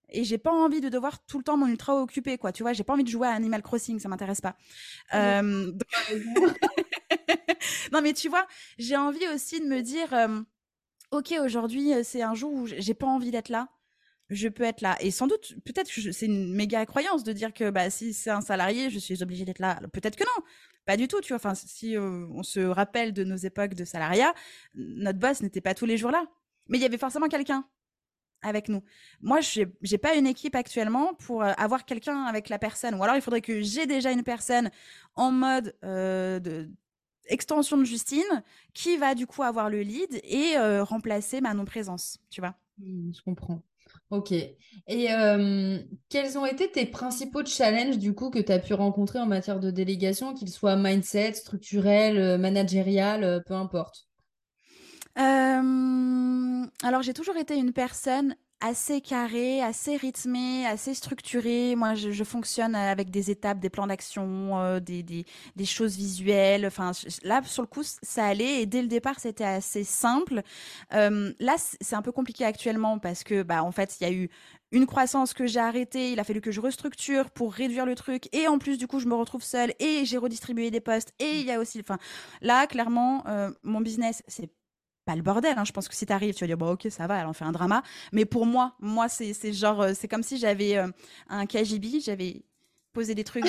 [0.09, 2.51] et j'ai pas envie de devoir tout le temps mon ultra occupé quoi.
[2.51, 4.55] Tu vois j'ai pas envie de jouer à Animal Crossing ça m'intéresse pas.
[5.13, 5.71] Euh...
[7.91, 10.39] non mais tu vois j'ai envie aussi de me dire euh,
[11.11, 13.67] ok aujourd'hui c'est un jour où j'ai pas envie d'être là.
[14.29, 14.95] Je peux être là.
[15.01, 18.29] Et sans doute peut-être que c'est une méga croyance de dire que bah si c'est
[18.29, 19.79] un salarié je suis obligée d'être là.
[19.91, 20.45] Peut-être que non
[20.85, 21.37] pas du tout, tu vois.
[21.37, 24.33] Enfin, si on se rappelle de nos époques de salariat,
[24.75, 26.25] notre boss n'était pas tous les jours là.
[26.67, 27.65] Mais il y avait forcément quelqu'un
[28.41, 28.83] avec nous.
[29.21, 32.95] Moi, je n'ai pas une équipe actuellement pour avoir quelqu'un avec la personne.
[32.95, 34.69] Ou alors, il faudrait que j'ai déjà une personne
[35.15, 36.69] en mode de
[37.27, 42.41] extension de Justine qui va du coup avoir le lead et remplacer ma non-présence, tu
[42.41, 42.55] vois?
[42.79, 43.61] Mmh, je comprends.
[44.09, 44.31] Ok.
[44.31, 44.57] Et
[46.09, 49.59] quels ont été tes principaux challenges du coup que tu as pu rencontrer en matière
[49.59, 54.07] de délégation, qu'ils soient mindset, structurel, managérial, peu importe?
[55.15, 61.75] Alors j'ai toujours été une personne assez carré, assez rythmé, assez structuré.
[61.75, 65.25] Moi, je, fonctionne avec des étapes, des plans d'action, euh, des,
[65.65, 66.65] choses visuelles.
[66.65, 66.91] Enfin,
[67.23, 70.43] là, sur le coup, ça allait et dès le départ, c'était assez simple.
[70.93, 74.13] Euh, là, c'est un peu compliqué actuellement parce que, bah, en fait, il y a
[74.13, 74.29] eu
[74.71, 76.13] une croissance que j'ai arrêtée.
[76.13, 78.33] Il a fallu que je restructure pour réduire le truc.
[78.33, 81.13] Et en plus, du coup, je me retrouve seule et j'ai redistribué des postes.
[81.19, 81.97] Et il y a aussi, enfin,
[82.41, 84.49] là, clairement, euh, mon business, c'est
[85.05, 85.57] pas le bordel.
[85.57, 85.65] Hein.
[85.65, 87.45] Je pense que si t'arrives, tu vas dire bon ok ça va, elle en fait
[87.45, 87.83] un drama.
[88.11, 90.87] Mais pour moi, moi c'est genre euh, c'est comme si j'avais euh,
[91.29, 92.43] un KGB, j'avais
[92.93, 93.45] posé des trucs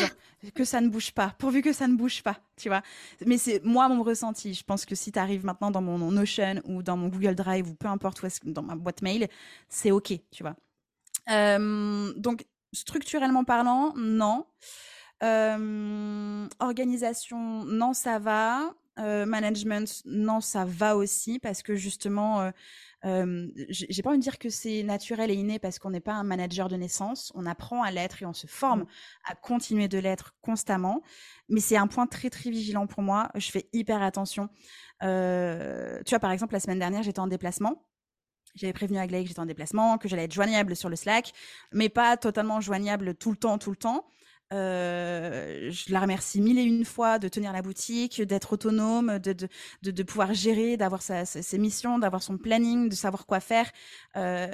[0.55, 2.83] que ça ne bouge pas, pourvu que ça ne bouge pas, tu vois.
[3.27, 4.55] Mais c'est moi mon ressenti.
[4.55, 7.75] Je pense que si t'arrives maintenant dans mon Notion ou dans mon Google Drive ou
[7.75, 9.29] peu importe où est dans ma boîte mail,
[9.69, 10.57] c'est ok, tu vois.
[11.31, 14.47] Euh, donc structurellement parlant, non.
[16.61, 18.75] organisation, non, ça va.
[19.01, 22.51] Euh, management, non, ça va aussi parce que justement, euh,
[23.05, 26.15] euh, j'ai pas envie de dire que c'est naturel et inné parce qu'on n'est pas
[26.15, 27.33] un manager de naissance.
[27.35, 28.87] On apprend à l'être et on se forme mmh.
[29.25, 31.03] à continuer de l'être constamment.
[31.49, 33.31] Mais c'est un point très très vigilant pour moi.
[33.35, 34.49] Je fais hyper attention.
[35.01, 37.85] tu vois, par exemple, la semaine dernière, j'étais en déplacement.
[38.55, 41.33] J'avais prévenu Aglaé que j'étais en déplacement, que j'allais être joignable sur le Slack,
[41.73, 44.07] mais pas totalement joignable tout le temps, tout le temps.
[44.53, 50.03] Euh, je la remercie mille et une fois de tenir la boutique, d'être autonome, de,
[50.03, 53.71] pouvoir gérer, d'avoir ses missions, d'avoir son planning, de savoir quoi faire.
[54.17, 54.49] Euh,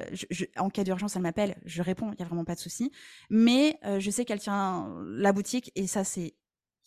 [0.57, 2.93] en cas d'urgence, elle m'appelle, je réponds, il n'y a vraiment pas de souci.
[3.29, 6.35] Mais euh, je sais qu'elle tient la boutique et ça, c'est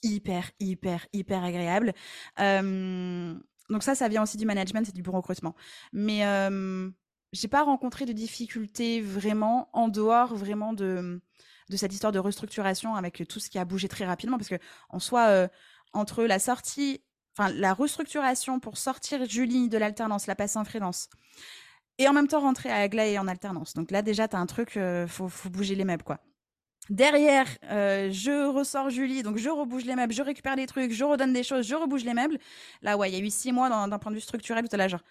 [0.02, 1.94] hyper, hyper, hyper agréable.
[2.38, 5.56] donc ça, ça vient aussi du management et du bon recrutement.
[5.92, 6.24] Mais
[7.34, 11.22] j'ai pas rencontré de difficultés vraiment en dehors vraiment de
[11.70, 14.60] de cette histoire de restructuration avec tout ce qui a bougé très rapidement parce que
[14.90, 15.48] en soi euh,
[15.94, 17.02] entre la sortie
[17.38, 21.10] enfin la restructuration pour sortir Julie de l'alternance la passer en freelance
[21.98, 24.46] et en même temps rentrer à Aglaé en alternance donc là déjà tu as un
[24.46, 26.20] truc euh, faut, faut bouger les meubles quoi
[26.90, 31.06] Derrière, euh, je ressors Julie, donc je rebouge les meubles, je récupère des trucs, je
[31.06, 32.38] redonne des choses, je rebouge les meubles.
[32.82, 34.90] Là, ouais, il y a eu six mois d'un point de vue structurel tout là,
[34.90, 35.04] genre,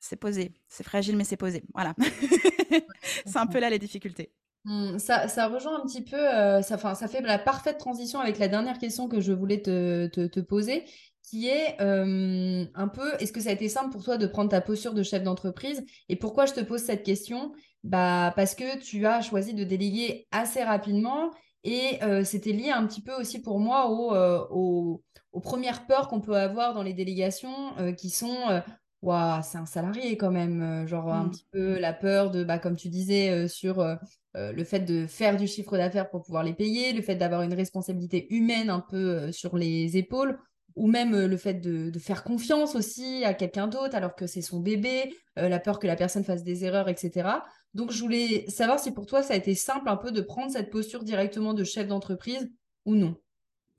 [0.00, 1.62] c'est posé, c'est fragile, mais c'est posé.
[1.74, 1.94] Voilà.
[3.24, 4.32] c'est un peu là les difficultés.
[4.64, 8.38] Mmh, ça, ça rejoint un petit peu, euh, ça, ça fait la parfaite transition avec
[8.38, 10.84] la dernière question que je voulais te, te, poser,
[11.24, 14.50] qui est euh, un peu, est-ce que ça a été simple pour toi de prendre
[14.50, 15.84] ta posture de chef d'entreprise?
[16.08, 17.52] Et pourquoi je te pose cette question?
[17.82, 21.32] Bah, Parce que tu as choisi de déléguer assez rapidement
[21.64, 25.02] et euh, c'était lié un petit peu aussi pour moi aux,
[25.32, 28.62] aux premières peurs qu'on peut avoir dans les délégations qui sont
[29.02, 31.30] Waouh, c'est un salarié quand même, genre un mmh.
[31.30, 33.96] petit peu la peur de, bah, comme tu disais, sur euh,
[34.34, 37.54] le fait de faire du chiffre d'affaires pour pouvoir les payer, le fait d'avoir une
[37.54, 40.38] responsabilité humaine un peu euh, sur les épaules,
[40.74, 44.42] ou même euh, le fait de, faire confiance aussi à quelqu'un d'autre alors que c'est
[44.42, 47.28] son bébé, la peur que la personne fasse des erreurs, etc.
[47.74, 50.50] Donc je voulais savoir si pour toi ça a été simple un peu de prendre
[50.50, 52.50] cette posture directement de chef d'entreprise
[52.84, 53.16] ou non.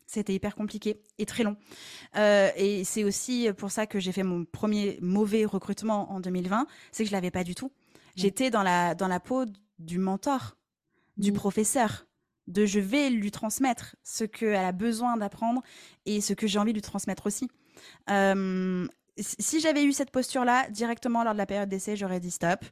[0.08, 1.58] C'était hyper compliqué et très long.
[2.16, 7.04] et c'est aussi pour ça que j'ai fait mon premier mauvais recrutement en 2020, c'est
[7.04, 7.72] que je l'avais pas du tout.
[8.16, 9.46] J'étais dans la, dans la peau
[9.84, 10.58] du mentor,
[11.18, 11.36] du mmh.
[11.36, 12.06] professeur,
[12.48, 15.62] de je vais lui transmettre ce qu'elle a besoin d'apprendre
[16.06, 17.50] et ce que j'ai envie de lui transmettre aussi.
[19.18, 22.66] si j'avais eu cette posture-là directement lors de la période d'essai, j'aurais dit stop.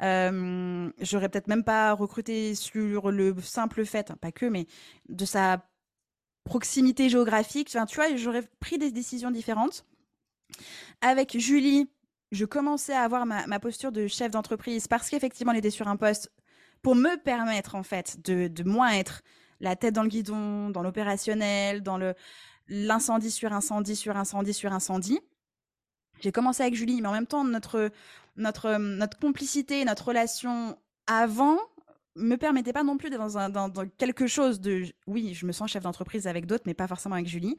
[0.00, 4.66] j'aurais peut-être même pas recruté sur le simple fait, hein, pas que, mais
[5.08, 5.64] de sa
[6.44, 7.68] proximité géographique.
[7.74, 9.86] Enfin, tu vois, j'aurais pris des décisions différentes.
[11.00, 11.88] Avec Julie,
[12.32, 15.88] je commençais à avoir ma, ma posture de chef d'entreprise parce qu'effectivement, elle était sur
[15.88, 16.30] un poste
[16.84, 19.22] pour me permettre en fait de, de moins être
[19.58, 21.98] la tête dans le guidon, dans l'opérationnel, dans
[22.68, 25.18] l'incendie sur incendie sur incendie sur incendie.
[26.20, 27.90] J'ai commencé avec Julie, mais en même temps notre
[29.20, 31.58] complicité, notre relation avant
[32.16, 35.72] me permettait pas non plus d'être dans, dans, quelque chose de oui je me sens
[35.72, 37.56] chef d'entreprise avec d'autres mais pas forcément avec Julie.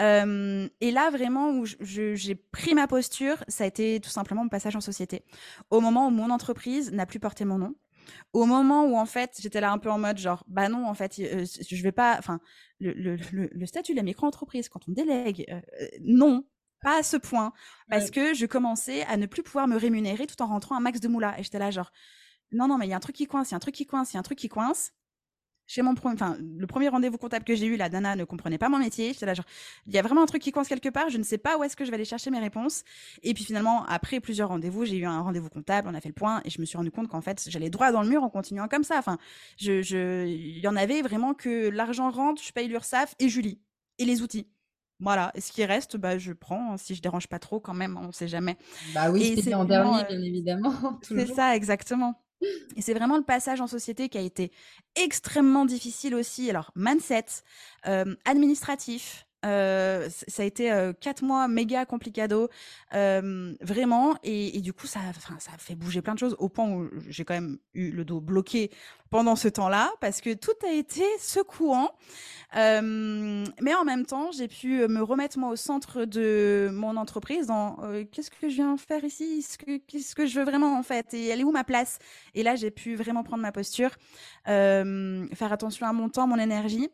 [0.00, 4.50] Euh, et là vraiment où j'ai pris ma posture ça a été tout simplement mon
[4.50, 5.22] passage en société.
[5.70, 7.74] Au moment où mon entreprise n'a plus porté mon nom
[8.32, 10.94] au moment où en fait j'étais là un peu en mode genre bah non en
[10.94, 12.40] fait euh, je vais pas enfin
[12.80, 16.44] le, le, le, statut de la micro-entreprise quand on délègue euh, non
[16.82, 17.52] pas à ce point.
[17.90, 21.00] Parce que je commençais à ne plus pouvoir me rémunérer tout en rentrant un max
[21.00, 21.38] de moula.
[21.38, 21.90] Et j'étais là genre
[22.52, 23.74] non non mais il y a un truc qui coince il y a un truc
[23.74, 24.92] qui coince il y a un truc qui coince
[25.68, 28.58] chez mon premier, enfin, le premier rendez-vous comptable que j'ai eu, la Dana ne comprenait
[28.58, 29.12] pas mon métier.
[29.12, 29.44] J'étais là, genre,
[29.86, 31.10] il y a vraiment un truc qui coince quelque part.
[31.10, 32.84] Je ne sais pas où est-ce que je vais aller chercher mes réponses.
[33.22, 36.14] Et puis finalement, après plusieurs rendez-vous, j'ai eu un rendez-vous comptable, on a fait le
[36.14, 38.30] point et je me suis rendu compte qu'en fait, j'allais droit dans le mur en
[38.30, 38.96] continuant comme ça.
[38.98, 39.18] Enfin,
[39.58, 43.60] je, il y en avait vraiment que l'argent rentre, je paye l'URSSAF et Julie
[43.98, 44.48] et les outils.
[45.00, 47.96] Voilà, et ce qui reste, bah, je prends, si je dérange pas trop quand même,
[47.96, 48.56] on sait jamais.
[48.94, 52.20] Bah oui, c'est en dernier, heu bien évidemment, c'est ça, exactement.
[52.76, 54.52] Et c'est vraiment le passage en société qui a été
[54.94, 56.48] extrêmement difficile aussi.
[56.50, 57.26] Alors mindset,
[57.84, 62.48] hem, administratif, ça a été, 4 mois méga complicado,
[62.92, 67.24] vraiment et du coup ça a fait bouger plein de choses au point où j'ai
[67.24, 68.70] quand même eu le dos bloqué
[69.10, 71.90] pendant ce temps-là parce que tout a été secouant.
[72.54, 77.76] Mais en même temps, j'ai pu, me remettre moi au centre de mon entreprise dans,
[78.10, 79.42] «Qu'est-ce que je viens faire ici?
[79.42, 81.14] Ce que qu'est-ce que je veux vraiment en fait?
[81.14, 81.98] Et elle est où ma place?»
[82.34, 83.90] et là, j'ai pu vraiment prendre ma posture,
[84.44, 86.88] faire attention à mon temps, mon énergie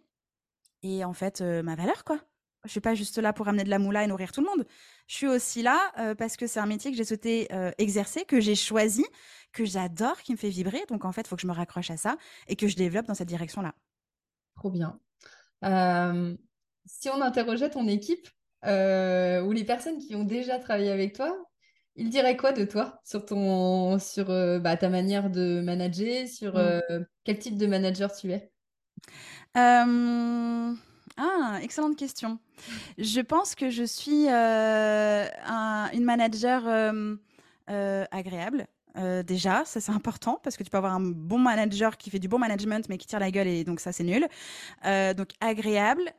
[0.82, 2.18] et en fait, ma valeur quoi.
[2.64, 4.66] Je suis pas juste là pour amener de la moula et nourrir tout le monde.
[5.06, 8.24] Je suis aussi là, heu, parce que c'est un métier que j'ai souhaité, heu, exercer,
[8.24, 9.04] que j'ai choisi,
[9.52, 11.90] que j'adore, qui me fait vibrer donc en fait, il faut que je me raccroche
[11.90, 12.16] à ça
[12.48, 13.74] et que je développe dans cette direction-là.
[14.56, 15.00] Trop bien.
[15.62, 16.38] Hem,
[16.86, 18.28] si on interrogeait ton équipe,
[18.64, 21.36] ou les personnes qui ont déjà travaillé avec toi,
[21.96, 23.00] ils diraient quoi de toi?
[23.04, 24.26] Sur ton sur,
[24.60, 26.80] bah, ta manière de manager, sur, Mmh.
[27.24, 28.52] quel type de manager tu es?
[31.16, 32.38] Ah, excellente question.
[32.98, 37.18] Je pense que je suis, heu, un une manager, hem,
[37.70, 38.66] heu, agréable,
[39.26, 42.28] déjà, ça c'est important parce que tu peux avoir un bon manager qui fait du
[42.28, 44.26] bon management, mais qui tire la gueule et donc ça c'est nul.
[45.16, 46.12] Donc agréable,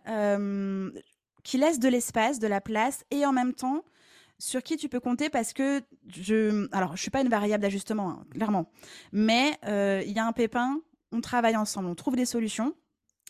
[1.43, 3.83] qui laisse de l'espace, de la place et en même temps,
[4.39, 8.09] sur qui tu peux compter parce que je alors je suis pas une variable d'ajustement,
[8.09, 8.69] hein, clairement,
[9.13, 9.57] mais
[10.05, 10.81] il y a un pépin,
[11.13, 12.73] on travaille ensemble, on trouve des solutions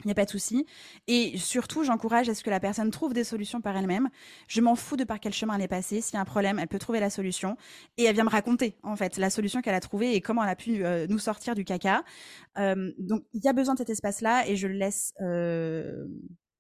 [0.03, 0.65] il y a pas de souci
[1.07, 4.09] et surtout, j'encourage à ce que la personne trouve des solutions par elle-même.
[4.47, 6.01] Je m'en fous de par quel chemin elle est passée.
[6.01, 7.55] S'il y a un problème, elle peut trouver la solution
[7.97, 10.49] et elle vient me raconter, en fait, la solution qu'elle a trouvée et comment elle
[10.49, 12.03] a pu, heu, nous sortir du caca.
[12.57, 16.09] Hem, donc il y a besoin de cet espace-là et je le laisse, heu,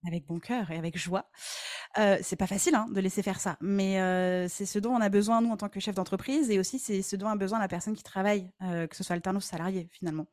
[0.07, 1.29] avec bon cœur et avec joie.
[2.23, 3.97] C'est pas facile, hein, de laisser faire ça, mais
[4.49, 7.01] c'est ce dont on a besoin, nous, en tant que chef d'entreprise et aussi c'est
[7.01, 10.27] ce dont a besoin la personne qui travaille, que ce soit alterne ou salarié, finalement.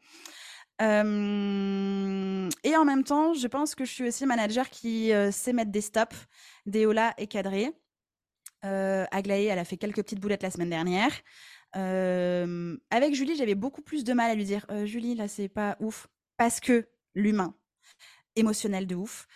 [0.82, 5.52] Hem et en même temps, je pense que je suis aussi manager qui, heu, sait
[5.52, 6.16] mettre des stops,
[6.66, 7.72] des holà et cadrer.
[8.64, 11.12] Heu, Aglaé, elle a fait quelques petites boulettes la semaine dernière.
[12.90, 15.76] Avec Julie, j'avais beaucoup plus de mal à lui dire: «Heu, Julie, là, c'est pas
[15.80, 17.54] ouf», parce que l'humain,
[18.36, 19.26] émotionnel de ouf.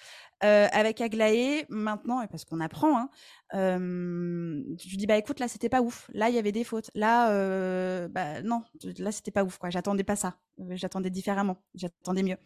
[0.44, 3.10] Heu, avec Aglaé, maintenant et parce qu'on apprend, hein,
[3.54, 6.10] hem, je lui dis: «Bah, écoute, là, c'était pas ouf.
[6.12, 6.90] Là, il y avait des fautes.
[6.94, 8.62] Là, heu, bah, non,
[8.98, 9.70] là, c'était pas ouf, quoi.
[9.70, 10.36] J'attendais pas ça.
[10.70, 11.64] J'attendais différemment.
[11.74, 12.36] J'attendais mieux».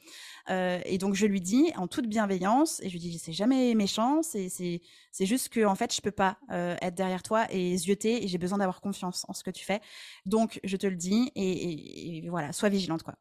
[0.86, 4.22] Et donc je lui dis en toute bienveillance et je lui dis: «C'est jamais méchant,
[4.22, 4.82] c'est c'est
[5.12, 8.38] c'est juste que en fait, je peux pas, être derrière toi et zioter et j'ai
[8.38, 9.80] besoin d'avoir confiance en ce que tu fais.
[10.26, 13.16] Donc je te le dis et et et voilà, sois vigilante, quoi».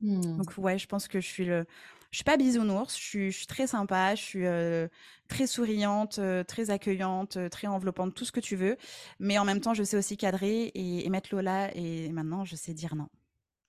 [0.00, 0.38] Mmh.
[0.38, 1.66] Donc ouais, je pense que je suis le
[2.14, 4.88] je suis pas bisounours, je suis je suis très sympa, je suis, heu,
[5.26, 8.76] très souriante, heu, très accueillante, heu, très enveloppante, tout ce que tu veux.
[9.18, 12.44] Mais en même temps, je sais aussi cadrer et et mettre le holà et maintenant
[12.44, 13.08] je sais dire non.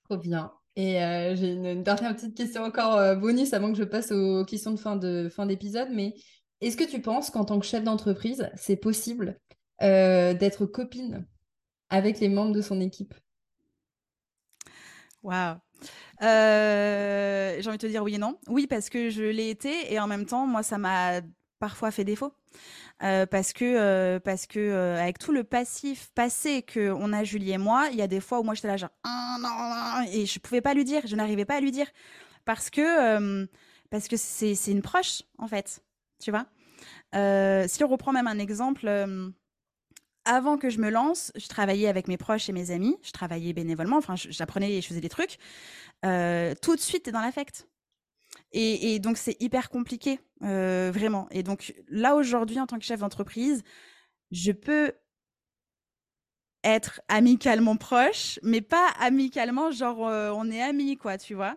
[0.04, 0.52] Trop bien.
[0.76, 1.00] Et
[1.36, 4.78] j'ai une une dernière petite question encore, bonus avant que je passe aux questions de
[4.80, 5.89] fin de fin d'épisode.
[5.91, 6.14] Mais
[6.62, 9.39] est-ce que tu penses qu'en tant que chef d'entreprise, c'est possible,
[9.82, 11.26] d'être copine
[11.89, 13.16] avec les membres de son équipe?
[15.24, 15.64] Waouh!
[16.21, 18.38] Heu, j'ai envie de te dire oui et non.
[18.47, 21.21] Oui, parce que je l'ai été et en même temps, moi, ça m'a
[21.59, 22.34] parfois fait défaut.
[23.03, 27.57] Heu, parce que, heu, parce que, avec tout le passif passé qu'on a Julie et
[27.57, 30.39] moi, il y a des fois où moi j'étais là genre: «Ah non!» et je
[30.39, 31.88] pouvais pas lui dire, je n'arrivais pas à lui dire
[32.45, 33.47] parce que,
[33.89, 35.82] parce que c'est une proche, en fait,
[36.21, 36.45] tu vois?
[37.67, 38.88] Si on reprend même un exemple,
[40.26, 43.53] avant que je me lance, je travaillais avec mes proches et mes amis, je travaillais
[43.53, 45.38] bénévolement, enfin j'apprenais je faisais des trucs.
[46.05, 47.67] Heu, tout de suite, tu es dans l'affect
[48.53, 53.01] et donc c'est hyper compliqué, heu, vraiment et donc là, aujourd'hui, en tant que chef
[53.01, 53.63] d'entreprise,
[54.32, 54.93] je peux
[56.63, 61.55] être amicalement proche, mais pas amicalement genre, heu, on est amis quoi, tu vois?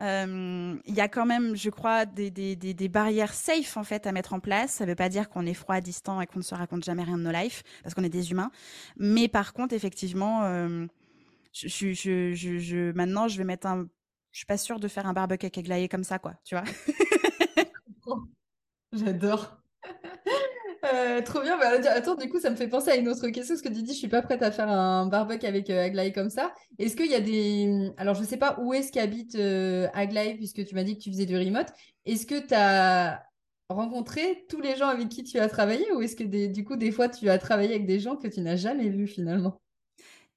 [0.00, 4.40] Il y a quand même, je crois, des barrières safe, en fait, à mettre en
[4.40, 4.72] place.
[4.72, 7.18] Ça veut pas dire qu'on est froid, distant et qu'on ne se raconte jamais rien
[7.18, 8.50] de nos lives, parce qu'on est des humains.
[8.96, 10.42] Mais par contre, effectivement,
[12.94, 13.86] maintenant, je vais mettre un
[14.30, 16.64] je suis pas sûre de faire un barbecue avec Aglaé comme ça, quoi, tu vois?
[18.92, 19.60] J'adore.
[20.84, 21.58] Heu, trop bien.
[21.58, 23.84] Bah, attends, du coup, ça me fait penser à une autre question, parce que dis:
[23.86, 26.52] «Je suis pas prête à faire un barbecue avec, Aglaé comme ça».
[26.78, 29.34] Est-ce qu'il y a des, alors je sais pas où est-ce qu'habite,
[29.94, 31.68] Aglaé puisque tu m'as dit que tu faisais du remote.
[32.06, 33.24] Est-ce que tu as
[33.68, 36.92] rencontré tous les gens avec qui tu as travaillé ou est-ce que du coup, des
[36.92, 39.60] fois, tu as travaillé avec des gens que tu n'as jamais vus finalement?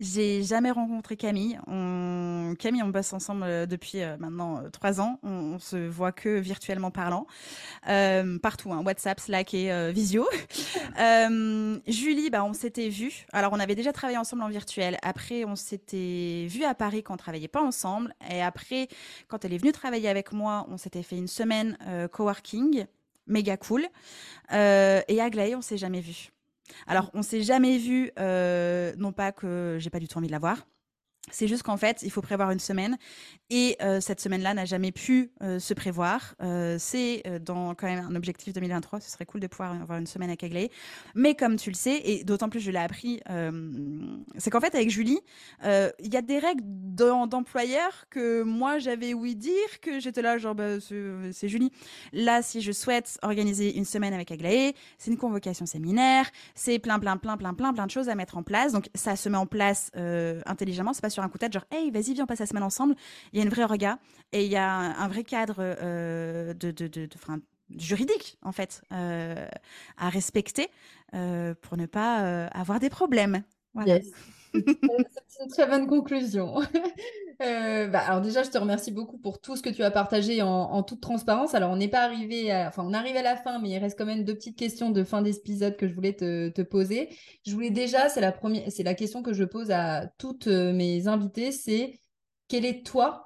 [0.02, 1.60] J'ai jamais rencontré Camille.
[1.68, 2.56] On...
[2.58, 5.20] Camille, on bosse ensemble euh, depuis euh, maintenant euh, trois ans.
[5.22, 7.28] On, on, se voit que virtuellement parlant,
[7.88, 10.28] euh, partout, hein, WhatsApp, Slack et Visio.
[11.88, 13.28] Julie, bah, on s'était vu.
[13.32, 14.98] Alors, on avait déjà travaillé ensemble en virtuel.
[15.04, 18.16] Après, on s'était vu à Paris quand on travaillait pas ensemble.
[18.32, 18.88] Et après,
[19.28, 21.78] quand elle est venue travailler avec moi, on s'était fait une semaine
[22.12, 22.88] coworking,
[23.28, 23.86] méga cool.
[24.52, 26.32] et Aglaé, on s'est jamais vu.
[26.88, 30.32] Alors, on s'est jamais vu, euh, non pas que j'ai pas du tout envie de
[30.32, 30.68] la voir,
[31.32, 32.98] c'est juste qu'en fait, il faut prévoir une semaine
[33.50, 36.36] et euh, cette semaine-là n'a jamais pu euh, se prévoir.
[36.42, 39.02] Euh, c'est dans quand même un objectif 2023.
[39.02, 40.72] Ce serait cool de pouvoir avoir une semaine avec Aglaé.
[41.16, 43.22] Mais comme tu le sais, et d'autant plus je l'ai appris,
[44.38, 45.20] c'est qu'en fait avec Julie,
[45.64, 50.56] il y a des règles d'employeur que moi j'avais ouï dire que j'étais là genre
[50.56, 51.72] bah, c'est Julie.
[52.14, 57.00] Là, si je souhaite organiser une semaine avec Aglaé, c'est une convocation séminaire, c'est plein
[57.00, 58.72] plein plein plein plein plein de choses à mettre en place.
[58.72, 59.92] Donc ça se met en place
[60.46, 60.94] intelligemment.
[60.94, 62.64] C'est pas sur un coup de tête, genre, hey, vas-y, viens, on passe la semaine
[62.64, 62.96] ensemble.
[63.34, 63.98] Il y a une vraie regard
[64.32, 67.08] et il y a un, vrai cadre euh, de,
[67.78, 69.48] juridique, en fait, euh,
[69.98, 70.70] à respecter
[71.14, 73.44] euh, pour ne pas avoir des problèmes.
[74.54, 76.60] C'est une très bonne conclusion.
[77.42, 80.42] euh, bah, alors déjà, je te remercie beaucoup pour tout ce que tu as partagé
[80.42, 81.54] en, toute transparence.
[81.54, 83.98] Alors, on n'est pas arrivé, à, enfin, on arrive à la fin, mais il reste
[83.98, 87.10] quand même deux petites questions de fin d'épisode que je voulais te, poser.
[87.46, 90.74] Je voulais déjà, c'est la première, c'est la question que je pose à toutes euh,
[90.74, 92.00] mes invités, c'est
[92.48, 93.26] quelle est toi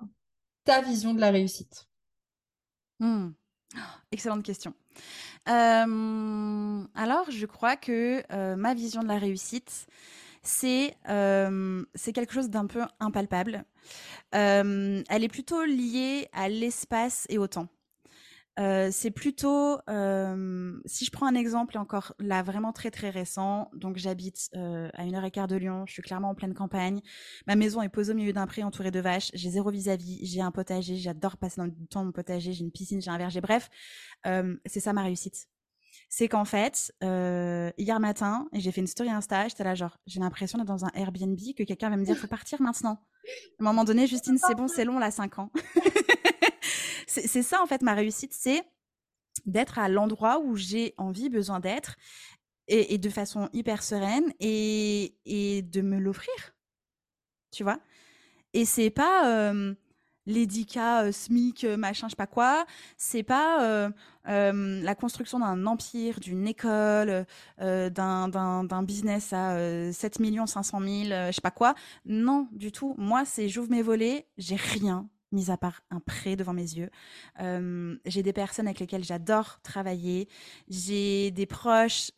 [0.64, 1.88] ta vision de la réussite?
[3.00, 3.30] Mmh.
[4.12, 4.74] Excellente question.
[5.50, 8.24] Euh, alors, je crois que
[8.56, 9.88] ma vision de la réussite,
[10.48, 11.84] c'est euh,
[12.14, 13.66] quelque chose d'un peu impalpable.
[14.34, 17.68] Euh, elle est plutôt liée à l'espace et au temps.
[18.58, 19.80] Euh, c'est plutôt,
[20.86, 25.16] si je prends un exemple encore là vraiment très très récent, donc j'habite à une
[25.16, 27.02] heure et quart de Lyon, je suis clairement en pleine campagne,
[27.48, 30.39] ma maison est posée au milieu d'un pré entouré de vaches, j'ai zéro vis-à-vis, j'ai
[30.39, 33.18] un potager, j'adore passer dans le temps dans mon potager, j'ai une piscine, j'ai un
[33.18, 33.70] verger, bref,
[34.24, 35.50] c'est ça ma réussite
[36.10, 40.20] c'est qu'en fait, euh, hier matin, j'ai fait une story Insta, j'étais là genre, j'ai
[40.20, 43.02] l'impression d'être dans un Airbnb, que quelqu'un va me dire, faut partir maintenant.
[43.60, 45.52] À un moment donné, Justine, c'est bon, c'est long, là, 5 ans.
[47.08, 48.64] c'est ça, en fait, ma réussite, c'est
[49.46, 51.96] d'être à l'endroit où j'ai envie, besoin d'être,
[52.68, 56.56] et, et, de façon hyper sereine, et, et de me l'offrir.
[57.52, 57.80] Tu vois?
[58.54, 59.30] Et c'est pas...
[59.30, 59.76] Euh,
[60.28, 62.66] 10K, euh, SMIC, euh, machin, je sais pas quoi.
[62.98, 63.90] C'est pas
[64.28, 67.26] euh, la construction d'un empire, d'une école,
[67.60, 71.76] d'un business à euh, 7 500 000, je sais pas quoi.
[72.06, 72.96] Non, du tout.
[72.98, 76.90] Moi, c'est j'ouvre mes volets, j'ai rien mis à part un prêt devant mes yeux.
[78.06, 80.30] J'ai des personnes avec lesquelles j'adore travailler.
[80.70, 82.12] J'ai des proches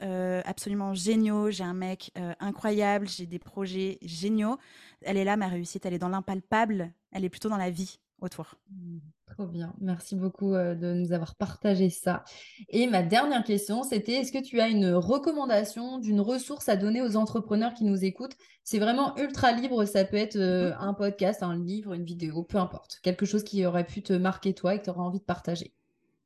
[0.46, 1.50] absolument géniaux.
[1.50, 3.08] J'ai un mec incroyable.
[3.08, 4.58] J'ai des projets géniaux.
[5.02, 5.86] Elle est là, ma réussite.
[5.88, 6.94] Elle est dans l'impalpable.
[7.12, 8.56] Elle est plutôt dans la vie autour.
[8.72, 8.98] Mmh,
[9.28, 9.74] trop bien.
[9.80, 12.24] Merci beaucoup euh, de nous avoir partagé ça.
[12.70, 17.02] Et ma dernière question, c'était est-ce que tu as une recommandation d'une ressource à donner
[17.02, 18.36] aux entrepreneurs qui nous écoutent?
[18.64, 19.86] C'est vraiment ultra libre.
[19.86, 23.00] Ça peut être euh, un podcast, un livre, une vidéo, peu importe.
[23.04, 25.74] Quelque chose qui aurait pu te marquer toi et que tu aurais envie de partager.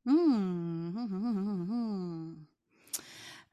[0.06, 0.14] Mmh.
[0.14, 2.36] Mmh.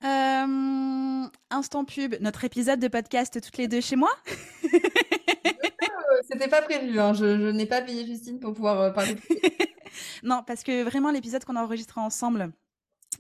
[0.05, 4.11] Euh, instant pub, notre épisode de podcast toutes les deux chez moi?
[6.31, 7.13] C'était pas prévu, hein.
[7.13, 9.17] je, je n'ai pas payé Justine pour pouvoir euh, parler.
[10.23, 12.53] non, parce que vraiment l'épisode qu'on a enregistré ensemble,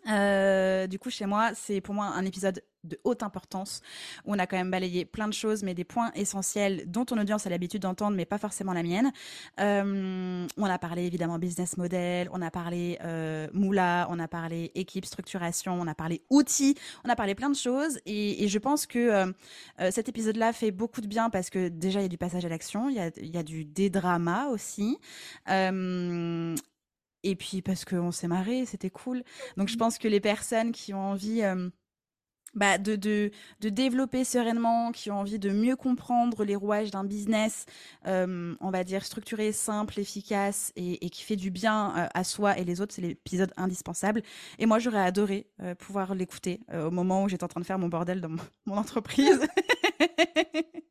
[0.07, 3.83] euh, du coup, chez moi, c'est pour moi un épisode de haute importance
[4.25, 7.19] où on a quand même balayé plein de choses, mais des points essentiels dont ton
[7.19, 9.13] audience a l'habitude d'entendre, mais pas forcément la mienne.
[9.61, 14.71] Euh, on a parlé évidemment business model, on a parlé euh, moula, on a parlé
[14.75, 17.99] équipe, structuration, on a parlé outils, on a parlé plein de choses.
[18.07, 19.33] Et, je pense que euh
[19.91, 22.49] cet épisode-là fait beaucoup de bien parce que déjà il y a du passage à
[22.49, 24.99] l'action, il y a, il y a du dédrama aussi.
[27.23, 29.23] Et puis parce qu'on s'est marré, c'était cool.
[29.57, 29.79] Donc je mmh.
[29.79, 31.69] pense que les personnes qui ont envie euh,
[32.55, 37.05] bah, de, de, de, développer sereinement, qui ont envie de mieux comprendre les rouages d'un
[37.05, 37.67] business,
[38.07, 42.25] euh, on va dire structuré, simple, efficace et, et qui fait du bien euh, à
[42.25, 44.23] soi et les autres, c'est l'épisode indispensable.
[44.59, 47.89] Et moi, j'aurais adoré pouvoir l'écouter au moment où j'étais en train de faire mon
[47.89, 49.41] bordel dans mon, mon entreprise.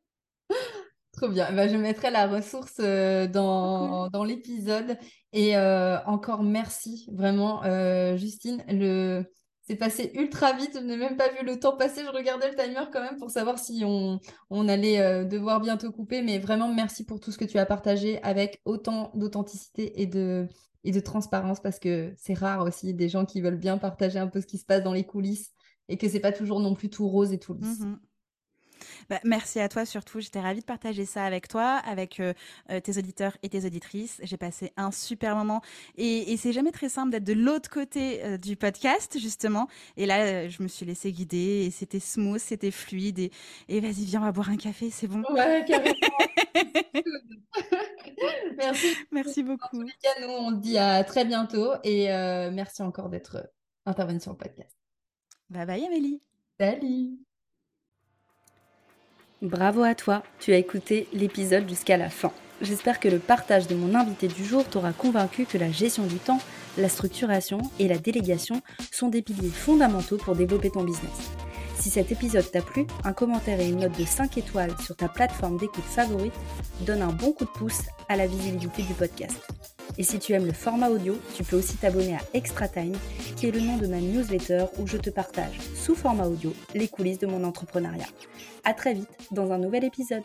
[1.17, 1.51] Trop bien.
[1.51, 4.97] Bah, je mettrai la ressource euh, dans, dans l'épisode.
[5.33, 8.63] Et euh, encore merci, vraiment, euh, Justine.
[8.69, 9.25] Le...
[9.63, 10.71] C'est passé ultra vite.
[10.75, 12.01] Je n'ai même pas vu le temps passer.
[12.05, 14.19] Je regardais le timer quand même pour savoir si on,
[14.51, 16.21] on allait devoir bientôt couper.
[16.21, 20.47] Mais vraiment, merci pour tout ce que tu as partagé avec autant d'authenticité et de,
[20.85, 24.27] et de transparence parce que c'est rare aussi des gens qui veulent bien partager un
[24.27, 25.51] peu ce qui se passe dans les coulisses
[25.89, 27.81] et que c'est pas toujours non plus tout rose et tout lisse.
[27.81, 27.97] Mm -hmm.
[29.09, 30.19] Bah, merci à toi surtout.
[30.19, 32.33] J'étais ravie de partager ça avec toi, avec euh,
[32.69, 34.19] euh, tes auditeurs et tes auditrices.
[34.23, 35.61] J'ai passé un super moment
[35.97, 39.67] et, et c'est jamais très simple d'être de l'autre côté euh, du podcast justement.
[39.95, 43.31] Et là, je me suis laissée guider et c'était smooth, c'était fluide et,
[43.69, 45.23] et vas-y viens on va boire un café, c'est bon.
[45.29, 45.95] Ouais, carrément.
[48.57, 48.87] merci.
[49.11, 49.81] Merci beaucoup.
[49.81, 52.05] En cas, nous on te dit à très bientôt et
[52.51, 53.51] merci encore d'être
[53.85, 54.75] intervenue sur le podcast.
[55.49, 56.21] Bye bye Amélie.
[56.59, 57.26] Salut.
[59.43, 62.31] Bravo à toi, tu as écouté l'épisode jusqu'à la fin.
[62.59, 66.15] J'espère que le partage de mon invité du jour t'aura convaincu que la gestion du
[66.15, 66.39] temps,
[66.75, 71.31] la structuration et la délégation sont des piliers fondamentaux pour développer ton business.
[71.75, 75.07] Si cet épisode t'a plu, un commentaire et une note de 5 étoiles sur ta
[75.07, 76.33] plateforme d'écoute favorite
[76.81, 79.37] donne un bon coup de pouce à la visibilité du podcast.
[79.97, 82.95] Et si tu aimes le format audio, tu peux aussi t'abonner à Extra Time,
[83.35, 86.87] qui est le nom de ma newsletter où je te partage, sous format audio, les
[86.87, 88.07] coulisses de mon entrepreneuriat.
[88.63, 90.23] À très vite dans un nouvel épisode.